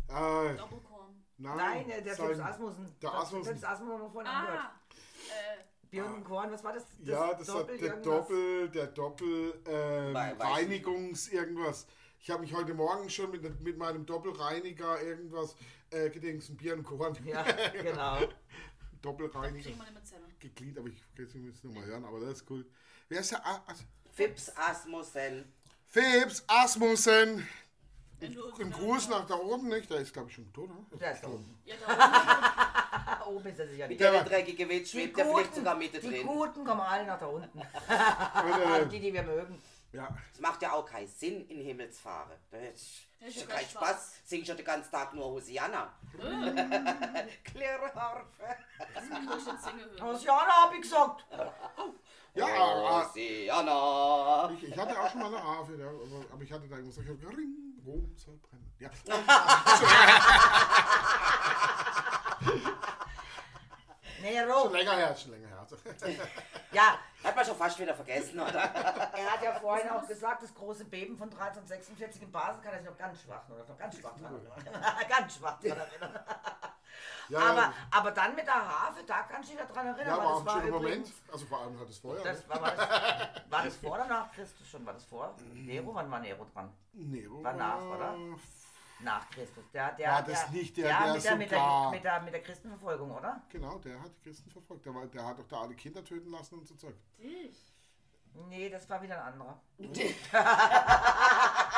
[0.09, 0.92] äh, Doppelkorn.
[1.39, 2.97] Nein, Nein, der, Philips Asmussen.
[3.01, 3.45] Der Asmussen.
[3.45, 4.61] Philips Asmussen haben wir vorhin angehört.
[4.61, 4.81] Ah,
[5.29, 6.87] äh, Björn Korn, was war das?
[6.99, 8.03] das Ja, das Doppel hat der irgendwas?
[8.03, 11.87] Doppel, der Doppel ähm, Reinigungs irgendwas.
[12.19, 15.57] Ich habe mich heute Morgen schon mit, mit meinem Doppelreiniger irgendwas
[15.91, 17.19] äh, gedings, ein Bier und Korn.
[17.27, 17.43] Ja,
[17.83, 18.21] genau.
[19.03, 19.71] Doppelreiniger.
[19.71, 20.35] wir.
[20.39, 22.65] Geglied, aber ich kann es jetzt nochmal hören, aber das ist cool.
[23.09, 23.45] Wer ist der?
[23.45, 25.53] Ah, also, Fips Asmussen.
[25.89, 27.47] Philips Asmussen.
[28.23, 29.91] Im Gruß nach da oben, nicht?
[29.91, 30.99] Der ist, glaube ich, schon tot, oder?
[30.99, 31.61] Der ist da oben.
[31.65, 35.75] Ja, da oben ist er sicher Mit der dreckige Witz Die schwebt der vielleicht sogar
[35.77, 36.27] mit die drin.
[36.27, 37.59] Guten kommen alle nach da unten.
[37.59, 39.61] Und, äh, die, die wir mögen.
[39.93, 40.09] ja.
[40.33, 42.31] Es macht ja auch keinen Sinn in Himmelsfahrt.
[42.51, 43.71] Das ist, Das ist ja kein Spaß.
[43.71, 44.13] Spaß.
[44.25, 45.93] Singst schon den ganzen Tag nur Hosianna.
[47.45, 48.57] Klare Harfe.
[48.95, 50.03] das ist durch den Single hören.
[50.03, 51.27] Aus Jana hab ich gesagt.
[52.35, 54.51] Ja, ah, Hosianna.
[54.57, 55.73] ich, ich hatte auch schon mal eine Harfe,
[56.33, 57.05] aber ich hatte da irgendwas.
[57.05, 58.73] Ich hab, ring, Rom soll brennen.
[58.79, 58.91] Ja.
[64.21, 64.63] Nero.
[64.63, 65.67] Schon länger her, schon länger her.
[66.73, 68.53] Ja, Hat man schon fast wieder vergessen, oder?
[68.53, 72.81] er hat ja vorhin auch gesagt, das große Beben von 1346 in Basel kann er
[72.81, 74.85] sich noch ganz schwach, oder noch ganz schwach dran erinnern.
[75.09, 76.25] ganz schwach dran erinnern.
[77.29, 80.07] Ja, Aber, aber dann mit der Harfe, da kann ich mich daran erinnern.
[80.07, 81.13] ja, weil war das ein schöner Moment.
[81.31, 82.25] Also vor allem hat es vorher.
[82.25, 84.85] Das war, war, das, war das vor oder nach Christus schon?
[84.85, 85.35] War das vor?
[85.53, 86.73] Nero, wann war Nero dran?
[86.93, 88.15] Nero war nach, oder?
[89.03, 89.65] Nach Christus.
[89.73, 92.35] Der, der, War das nicht der, ja, der mit, der, mit, der, mit, der, mit
[92.35, 93.43] der Christenverfolgung, oder?
[93.49, 94.87] Genau, der hat die Christen verfolgt.
[94.87, 96.95] Der, war, der hat doch da alle Kinder töten lassen und so Zeug.
[97.19, 97.73] Ich.
[98.49, 99.61] Nee, das war wieder ein anderer.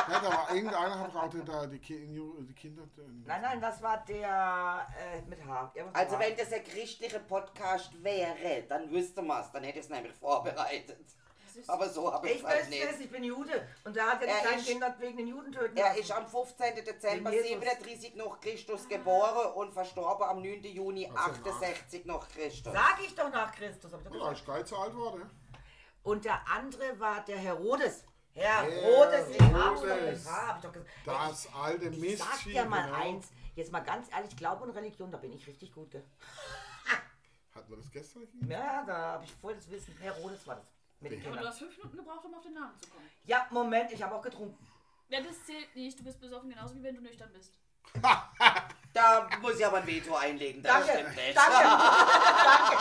[0.07, 2.83] Ja, da war irgendeiner hat brauchte da die, Ki die Kinder.
[2.95, 3.25] töten.
[3.27, 5.72] Nein, nein, das war der äh, mit Haar.
[5.75, 9.87] Irgendwas Also wenn das ein christlicher Podcast wäre, dann wüsste man es, dann hätte ich
[9.87, 11.07] es nämlich vorbereitet.
[11.55, 12.83] Das ist Aber so habe ich Ich es halt nicht.
[12.85, 13.69] es, ich bin Jude.
[13.85, 16.01] Und der hat ja die Er kleinen ist- Kinder wegen den Juden töten Er lassen.
[16.01, 16.85] ist am 15.
[16.85, 17.49] Dezember Jesus.
[17.49, 20.65] 37 nach Christus geboren und verstorben am 9.
[20.65, 22.73] Juni Also 68 nach Christus.
[22.73, 23.93] Sag ich doch nach Christus.
[23.93, 25.31] Hab ich doch Ja, ist geil zu alt wurde.
[26.03, 28.05] Und der andere war der Herodes.
[28.33, 30.25] Herodes, Herodes.
[30.25, 30.89] ich hab's doch ich gesagt.
[31.07, 32.19] Das alte Ich Mist.
[32.19, 32.99] sag dir mal genau.
[33.01, 36.05] eins, jetzt mal ganz ehrlich, Glaube und Religion, da bin ich richtig gut, gell?
[37.55, 38.27] Hatten wir das gestern?
[38.49, 39.97] Ja, da habe ich voll das Wissen.
[39.99, 40.67] Herodes war das.
[41.05, 41.49] Mit den Aber du Kindern.
[41.53, 43.09] hast fünf Minuten gebraucht, um auf den Namen zu kommen.
[43.25, 44.67] Ja, Moment, ich habe auch getrunken.
[45.09, 45.99] Ja, das zählt nicht.
[45.99, 47.53] Du bist besoffen genauso wie wenn du nüchtern bist.
[48.95, 50.63] Da muss ich aber ein Veto einlegen.
[50.63, 51.37] Das Danke, stimmt nicht.
[51.37, 52.79] danke, danke.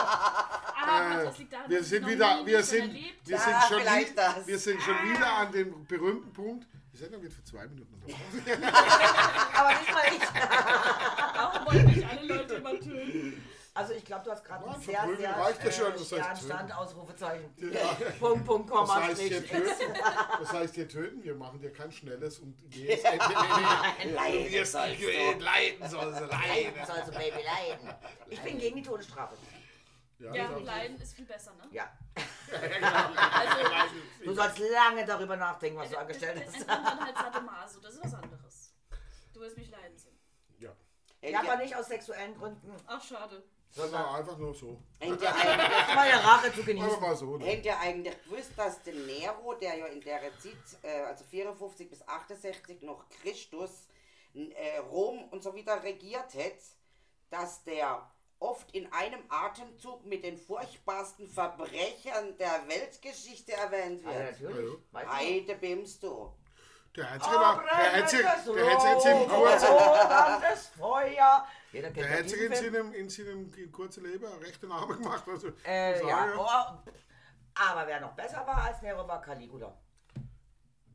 [0.86, 2.96] Aber das liegt daran, Äh, Wir dass sind du wieder, noch nie wir nüchtern sind,
[2.96, 4.48] erlebt wir Ja, sind schon, vielleicht wie, das.
[4.48, 6.68] wir sind schon wieder an dem berühmten Punkt.
[6.94, 8.24] Die Sendung wird für zwei Minuten unterbrochen.
[9.56, 11.36] Aber nicht mal ich.
[11.36, 13.44] Warum wollen nicht alle Leute immer töten?
[13.76, 15.96] Also ich glaube, du hast gerade Nein, ein sehr, verprügeln sehr reicht ja schon, äh,
[15.96, 16.08] was heißt
[16.44, 17.54] Sternstand, Ausrufezeichen.
[17.58, 17.98] Ja.
[18.20, 19.50] Punkt, Punkt, Das Komma, heißt, hier Strich.
[19.52, 19.94] töten,
[20.40, 24.14] das heißt, hier töten, wir machen dir kein schnelles und jähes Ende.
[24.14, 25.40] Leiden Wir sollst du.
[25.40, 26.86] leiden soll sie Leiden leiden.
[26.86, 27.96] soll so Baby leiden.
[28.30, 29.36] Ich bin gegen die Todesstrafe.
[30.20, 30.60] Ja, so.
[30.60, 31.64] Leiden ist viel besser, ne?
[31.72, 31.92] Ja.
[32.54, 36.68] Also, Du sollst lange darüber nachdenken, was du es angestellt es hast.
[36.68, 38.74] kommt dann halt Sadomaso, das ist was anderes.
[39.34, 40.18] Du wirst mich leiden sehen.
[40.60, 40.70] Ja,
[41.22, 42.72] Ja, aber nicht aus sexuellen Gründen.
[42.86, 43.44] Ach, schade.
[43.76, 44.82] Das war einfach nur so.
[45.02, 45.30] Ihr eigentlich,
[45.96, 47.02] Meine Rache zu genießen.
[47.02, 47.38] mal so.
[47.38, 47.52] Ne?
[47.52, 50.54] habt ihr eigentlich gewusst, dass der Nero, der ja in der Zeit,
[50.84, 53.88] äh, also 54 bis 68 nach Christus,
[54.36, 56.58] äh, Rom und so wieder regiert hat,
[57.30, 58.10] dass der
[58.40, 64.42] oft in einem Atemzug mit den furchtbarsten Verbrechern der Weltgeschichte erwähnt Ja, wird.
[64.42, 64.74] natürlich.
[64.92, 65.12] Weißt du?
[65.14, 66.34] Heide bimst du.
[66.96, 68.30] Der hat sich immer, der hat sich, der
[68.72, 71.48] hat sich jetzt im kurzen, loderndes Feuer.
[71.74, 75.28] Jeder kennt der hat sich in seinem, in seinem kurzen Leben eine rechte Name gemacht.
[75.28, 76.92] Also, Äh, ja, oh,
[77.56, 79.76] aber wer noch besser war als Nero war Caligula.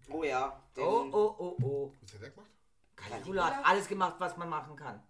[0.08, 0.62] Oh ja.
[0.76, 1.92] Den, Oh, oh, oh, oh.
[2.00, 2.50] Was hat er gemacht?
[2.94, 5.02] Caligula hat alles gemacht, was man machen kann.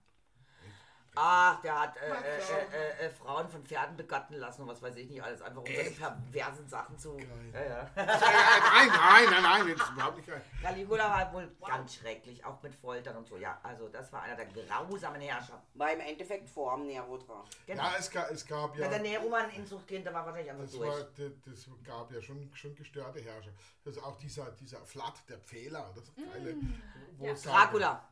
[1.21, 4.95] Ach, der hat äh, äh, äh, äh, Frauen von Pferden begatten lassen und was weiß
[4.97, 7.19] ich nicht alles, einfach um solche perversen Sachen zu.
[7.53, 7.81] Ja, ja.
[7.97, 10.43] Äh, nein, nein, nein, nein, das ist überhaupt nicht geil.
[10.63, 13.37] Caligula war wohl ganz schrecklich, auch mit Foltern und so.
[13.37, 15.61] Ja, also das war einer der grausamen Herrscher.
[15.75, 17.43] war im Endeffekt vor dem Nero dran.
[17.67, 17.83] Genau.
[17.83, 18.83] Ja, es gab, es gab ja.
[18.83, 20.89] Wenn der Nero mal ein Inzuchtkind, der war wahrscheinlich einfach Das, durch.
[20.89, 23.51] war, das, das gab ja schon, schon gestörte Herrscher.
[23.85, 26.55] Also auch dieser, dieser Flat, der Pfähler, das ist geile.
[27.17, 27.35] Wo Ja.
[27.35, 28.09] Dracula.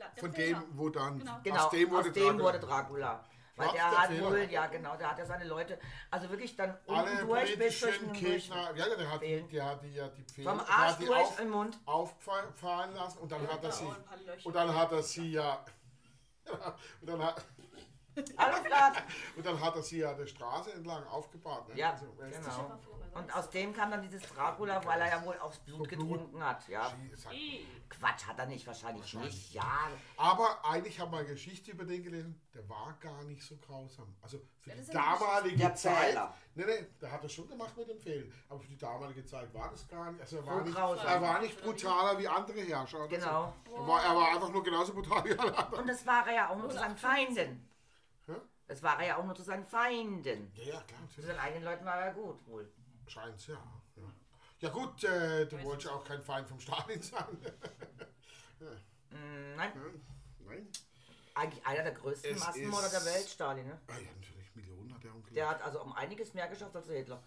[0.00, 1.18] Der Von dem, wo dann.
[1.18, 1.38] Genau.
[1.42, 2.44] Genau, aus dem wurde Dracula.
[2.44, 3.24] wurde Dracula.
[3.56, 4.30] Weil Ach, der der hat Fehler.
[4.30, 5.78] wohl, ja genau, der hat ja seine Leute,
[6.10, 8.12] also wirklich dann Alle unten durch bis durch den.
[8.14, 8.70] Gegner.
[8.74, 9.48] Ja, ja, der hat, Wählen.
[9.50, 10.48] der hat die ja die Pfähle.
[10.48, 11.78] Vom Arsch hat die durch auf, im Mund.
[11.84, 13.84] auffahren lassen und dann Ja, hat er sie.
[14.44, 15.64] Und dann hat er sie ja.
[17.00, 17.44] Und dann hat,
[18.36, 18.59] Alles
[18.90, 19.02] klar.
[19.36, 21.68] und dann hat er sie ja der Straße entlang aufgebahrt.
[21.68, 21.76] Ne?
[21.76, 22.68] Ja, Also, genau.
[22.68, 22.78] Mal
[23.22, 25.98] Und aus dem kam dann dieses Dracula, weil er ja wohl aufs Blut So Blut.
[26.08, 26.66] getrunken hat.
[26.68, 26.92] Ja.
[27.88, 29.52] Quatsch, hat er nicht, wahrscheinlich, nicht.
[29.52, 34.14] Ja, Aber eigentlich haben wir Geschichte über den gelesen, der war gar nicht so grausam.
[34.22, 35.96] Also für Ja, die damalige Der Zeit.
[36.10, 36.34] Pfähler.
[36.54, 38.32] Nee, nee, der hat das schon gemacht mit dem Fehlen.
[38.48, 40.20] Aber für die damalige Zeit war das gar nicht.
[40.20, 41.06] Also er war, So nicht, grausam.
[41.06, 43.08] er war nicht brutaler wie andere Herrscher.
[43.08, 43.52] Genau.
[43.68, 43.74] So.
[43.74, 45.80] Er, war, er war einfach nur genauso brutal wie alle anderen.
[45.80, 47.68] und das war er ja auch nur zu seinen Feinden.
[48.70, 50.52] Das war er ja auch nur zu seinen Feinden.
[50.54, 52.70] Ja, ja, klar, Zu seinen eigenen Leuten war er gut, wohl.
[53.08, 53.54] Scheint's, ja.
[53.96, 54.02] Ja,
[54.60, 57.26] ja gut, äh, du wolltest ja auch kein Feind vom Stalin sein.
[59.12, 59.72] Mm, Nein,
[60.46, 60.68] Nein.
[61.34, 63.66] eigentlich einer der größten Es Massenmörder der Welt, Stalin.
[63.66, 63.80] Ne?
[63.88, 65.36] Ah, ja, natürlich, Millionen hat er umgelegt.
[65.36, 67.20] Der hat also um einiges mehr geschafft als der Hitler.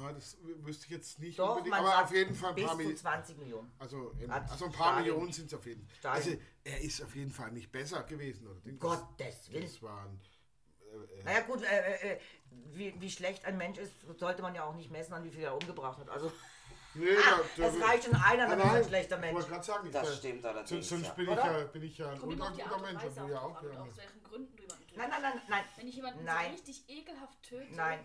[0.00, 2.54] Ja, das wüsste ich jetzt nicht Doch, unbedingt, man aber sagt auf jeden Fall ein
[2.54, 2.96] bis paar zu Millionen.
[2.96, 3.72] 20 Millionen.
[3.78, 6.10] Also, also ein paar Stalin- Millionen sind es auf jeden Fall.
[6.12, 6.30] Also
[6.64, 8.46] er ist auf jeden Fall nicht besser gewesen.
[8.46, 8.60] Oder?
[8.64, 9.62] Das- Gottes Willen.
[9.64, 10.20] Das waren.
[10.80, 12.20] Äh, äh, Naja gut, äh, äh, äh,
[12.72, 15.42] wie, wie schlecht ein Mensch ist, sollte man ja auch nicht messen, an wie viel
[15.44, 16.08] er umgebracht hat.
[16.10, 16.30] Also
[16.94, 17.06] Nee,
[17.56, 19.34] da, Es reicht schon einer, dann ist er ein schlechter Ich Mensch.
[19.34, 20.88] wollte gerade sagen, Das da- stimmt allerdings.
[20.90, 21.12] sonst ja.
[21.14, 23.18] bin, ich ja, bin ich ja ein Kommt immer auf die unguter Art und Mensch.
[23.18, 23.62] Auch ja auch.
[23.62, 23.80] Ja.
[23.80, 24.96] aus welchen Gründen du jemanden tötest.
[24.98, 25.64] Nein, nein, nein, nein.
[25.76, 26.44] Wenn ich jemanden Nein.
[26.48, 27.74] so richtig ekelhaft töte.
[27.74, 27.98] Nein.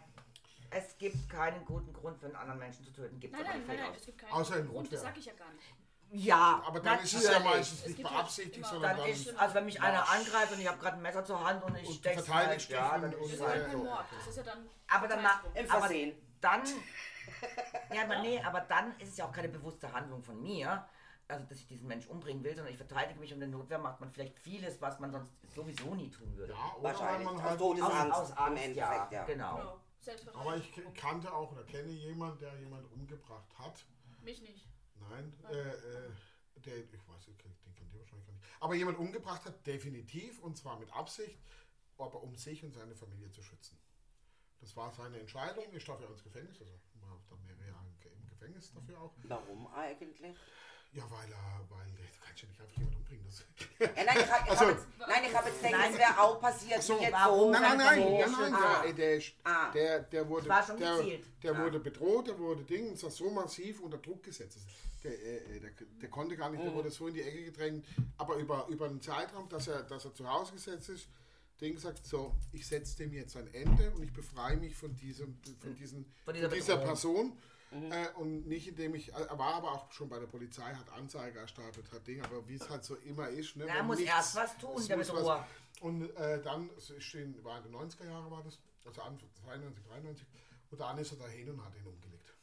[0.69, 3.19] Es gibt keinen guten Grund für einen anderen Menschen zu töten.
[3.19, 3.97] Gibt's Nein, nein, nein, nein, aus.
[3.97, 5.09] es gibt keinen Außer im Grund, das Notwehr.
[5.13, 5.73] sag ich ja gar nicht.
[6.09, 7.51] Ja, Aber dann ist es ja natürlich.
[7.57, 9.09] meistens nicht beabsichtigt, sondern Dann dann.
[9.09, 11.75] ist, also wenn mich einer angreift und ich habe gerade ein Messer zur Hand und
[11.77, 13.77] ich Und verteidigst halt, ja, dann ist Das es ist halt ja so.
[13.79, 14.05] Mord.
[14.17, 14.69] Das ist ja dann.
[14.89, 15.51] Aber Verteidigung.
[15.55, 16.15] Im aber Versehen.
[16.39, 16.61] dann,
[17.93, 20.85] ja, aber nee, aber dann ist es ja auch keine bewusste Handlung von mir,
[21.27, 23.99] also dass ich diesen Mensch umbringen will, sondern ich verteidige mich und in Notwehr macht
[23.99, 26.53] man vielleicht vieles, was man sonst sowieso nie tun würde.
[26.53, 27.25] Ja, oder Wahrscheinlich.
[27.25, 29.23] man Aus halt, Todesangst aus, aus Angst, Endeffekt, ja, ja.
[29.25, 29.79] genau.
[30.33, 33.85] Aber ich kannte auch oder kenne jemanden, der jemanden umgebracht hat.
[34.21, 34.67] Mich nicht.
[34.95, 36.11] Nein, äh, äh,
[36.65, 38.45] der, ich weiß, den kennt den kennt ihr wahrscheinlich gar nicht.
[38.59, 41.39] Aber jemand umgebracht hat, definitiv, und zwar mit Absicht,
[41.97, 43.77] aber um sich und seine Familie zu schützen.
[44.59, 45.65] Das war seine Entscheidung.
[45.73, 49.13] Ich darf ja ins Gefängnis, also war dann mehrere Jahre im Gefängnis dafür auch.
[49.23, 50.35] Warum eigentlich?
[50.93, 53.25] Ja, weil er, weil, du kannst ja nicht einfach jemanden umbringen.
[53.25, 53.43] Das,
[53.79, 55.91] Ja, nein, ich habe Also- hab jetzt, nein, ich hab jetzt gedacht, Nein.
[55.91, 57.51] das wäre auch passiert, so, jetzt warum?
[57.51, 58.51] Nein, nein, nein, nein, schön.
[58.51, 58.81] nein, Ah.
[58.83, 59.71] der, der, Ah.
[59.71, 60.97] der, der wurde, war schon der,
[61.43, 61.63] der Ah.
[61.63, 64.59] wurde bedroht, der wurde Ding, und zwar so massiv unter Druck gesetzt.
[65.03, 65.71] Der, äh, der,
[66.01, 67.85] der konnte gar nicht, der wurde so in die Ecke gedrängt,
[68.17, 71.07] aber über, über einen Zeitraum, dass er, dass er zu Hause gesetzt ist,
[71.61, 75.39] Ding gesagt, so, ich setze dem jetzt ein Ende und ich befreie mich von diesem,
[75.59, 77.37] von diesen, Von dieser von dieser Bedrohung.
[77.69, 77.91] Person.
[77.91, 81.39] Äh, und nicht indem ich, er war aber auch schon bei der Polizei, hat Anzeige
[81.39, 83.55] erstattet, hat Ding, aber wie es halt so immer ist.
[83.55, 85.47] Ne, er wenn muss nichts- erst was tun, es der was- Bedroher.
[85.81, 89.29] und äh, dann es ist in, war in den 90er Jahren war das, also Anfang
[89.43, 90.27] 92, 93,
[90.71, 92.33] und dann ist er dahin und hat ihn umgelegt.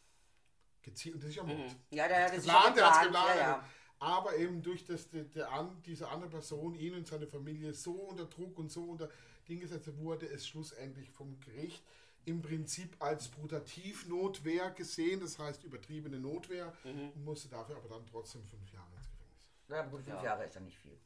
[0.82, 1.74] Gezielt, und das ist ja Mord.
[1.90, 3.26] Ja, der, das ist Geplant, ja er hat's geplant.
[3.28, 3.40] geplant.
[3.40, 3.68] Ja, ja.
[4.00, 7.92] Aber eben durch das, der, der an, diese andere Person, ihn und seine Familie so
[7.92, 9.08] unter Druck und so unter
[9.48, 11.82] Ding gesetzt wurde, es schlussendlich vom Gericht
[12.26, 17.10] im Prinzip als Brutativnotwehr gesehen, das heißt übertriebene Notwehr, Mhm.
[17.14, 19.68] und musste dafür aber dann trotzdem fünf Jahre ins Gefängnis.
[19.68, 20.98] Ja, gut, fünf Jahre ist ja nicht viel.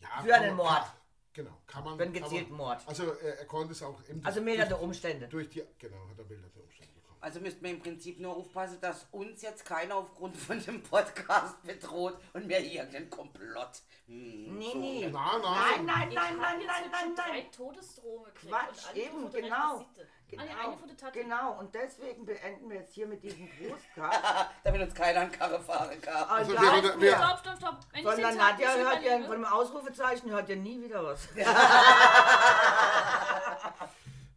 [0.00, 0.68] Ja, Für einen Mord.
[0.68, 0.86] Kann,
[1.32, 1.96] genau, kann man.
[1.96, 2.82] Für einen gezielten man, Mord.
[2.88, 5.28] Also er, er konnte es auch im Also mildernde Umstände.
[5.28, 7.18] durch die, genau, hat er mildernde Umstände bekommen.
[7.22, 11.62] Also müssten wir im Prinzip nur aufpassen, dass uns jetzt keiner aufgrund von dem Podcast
[11.62, 13.82] bedroht und mir irgendeinen Komplott.
[14.06, 14.78] Hm, Nee, so.
[14.78, 15.00] nee.
[15.10, 15.84] Nein, Nein, nein.
[15.86, 17.52] nein, Ich nein, hab nein, jetzt nein, schon nein, drei nein.
[17.52, 18.52] Todesdrohungen gekriegt.
[18.52, 19.78] Quatsch, und alle eben, von der genau.
[19.78, 20.08] Sitte.
[20.30, 21.18] Genau, Eine, eine von der Tati.
[21.22, 24.16] genau, und deswegen beenden wir jetzt hier mit diesem Brustkampf.
[24.64, 26.22] Damit uns keiner an Karre fahren kann.
[26.28, 27.78] Also ja, wir- wir- Stopp, stopp, stopp.
[27.92, 31.28] Wenn Von der Nadja hört ihr, von dem Ausrufezeichen hört ihr nie wieder was.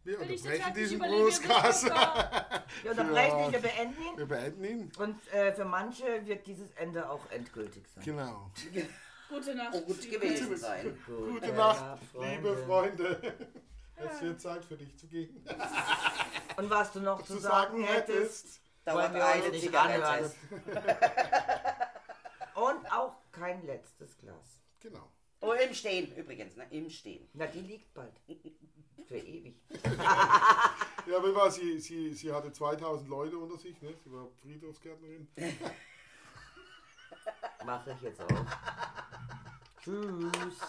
[0.06, 1.84] Wir unterbrechen diesen Brustgas.
[1.84, 4.18] Wir unterbrechen nicht, wir beenden ihn.
[4.18, 4.92] Wir beenden ihn.
[4.98, 8.04] Und äh, für manche wird dieses Ende auch endgültig sein.
[8.04, 8.50] Genau.
[9.30, 9.70] Gute Nacht.
[9.72, 10.98] Oh, gut gewesen sein.
[11.06, 13.34] Gute Äh, Nacht, liebe Freunde.
[13.96, 15.44] Es wird Zeit für dich zu gehen.
[16.56, 20.34] Und was du noch zu Zu sagen sagen hättest, Dauert wollen wir eine Zigarette.
[22.54, 24.60] Und auch kein letztes Glas.
[24.80, 25.10] Genau.
[25.40, 26.66] Oh, im Stehen übrigens, ne?
[26.70, 27.28] Im Stehen.
[27.34, 28.14] Na, die liegt bald.
[29.06, 29.56] Für ewig.
[31.06, 31.78] Ja, wie war sie?
[31.80, 33.94] Sie, sie hatte 2000 Leute unter sich, ne?
[34.02, 35.28] Sie war Friedhofsgärtnerin.
[37.62, 38.28] Mache ich jetzt auch.
[39.82, 40.60] Tschüss.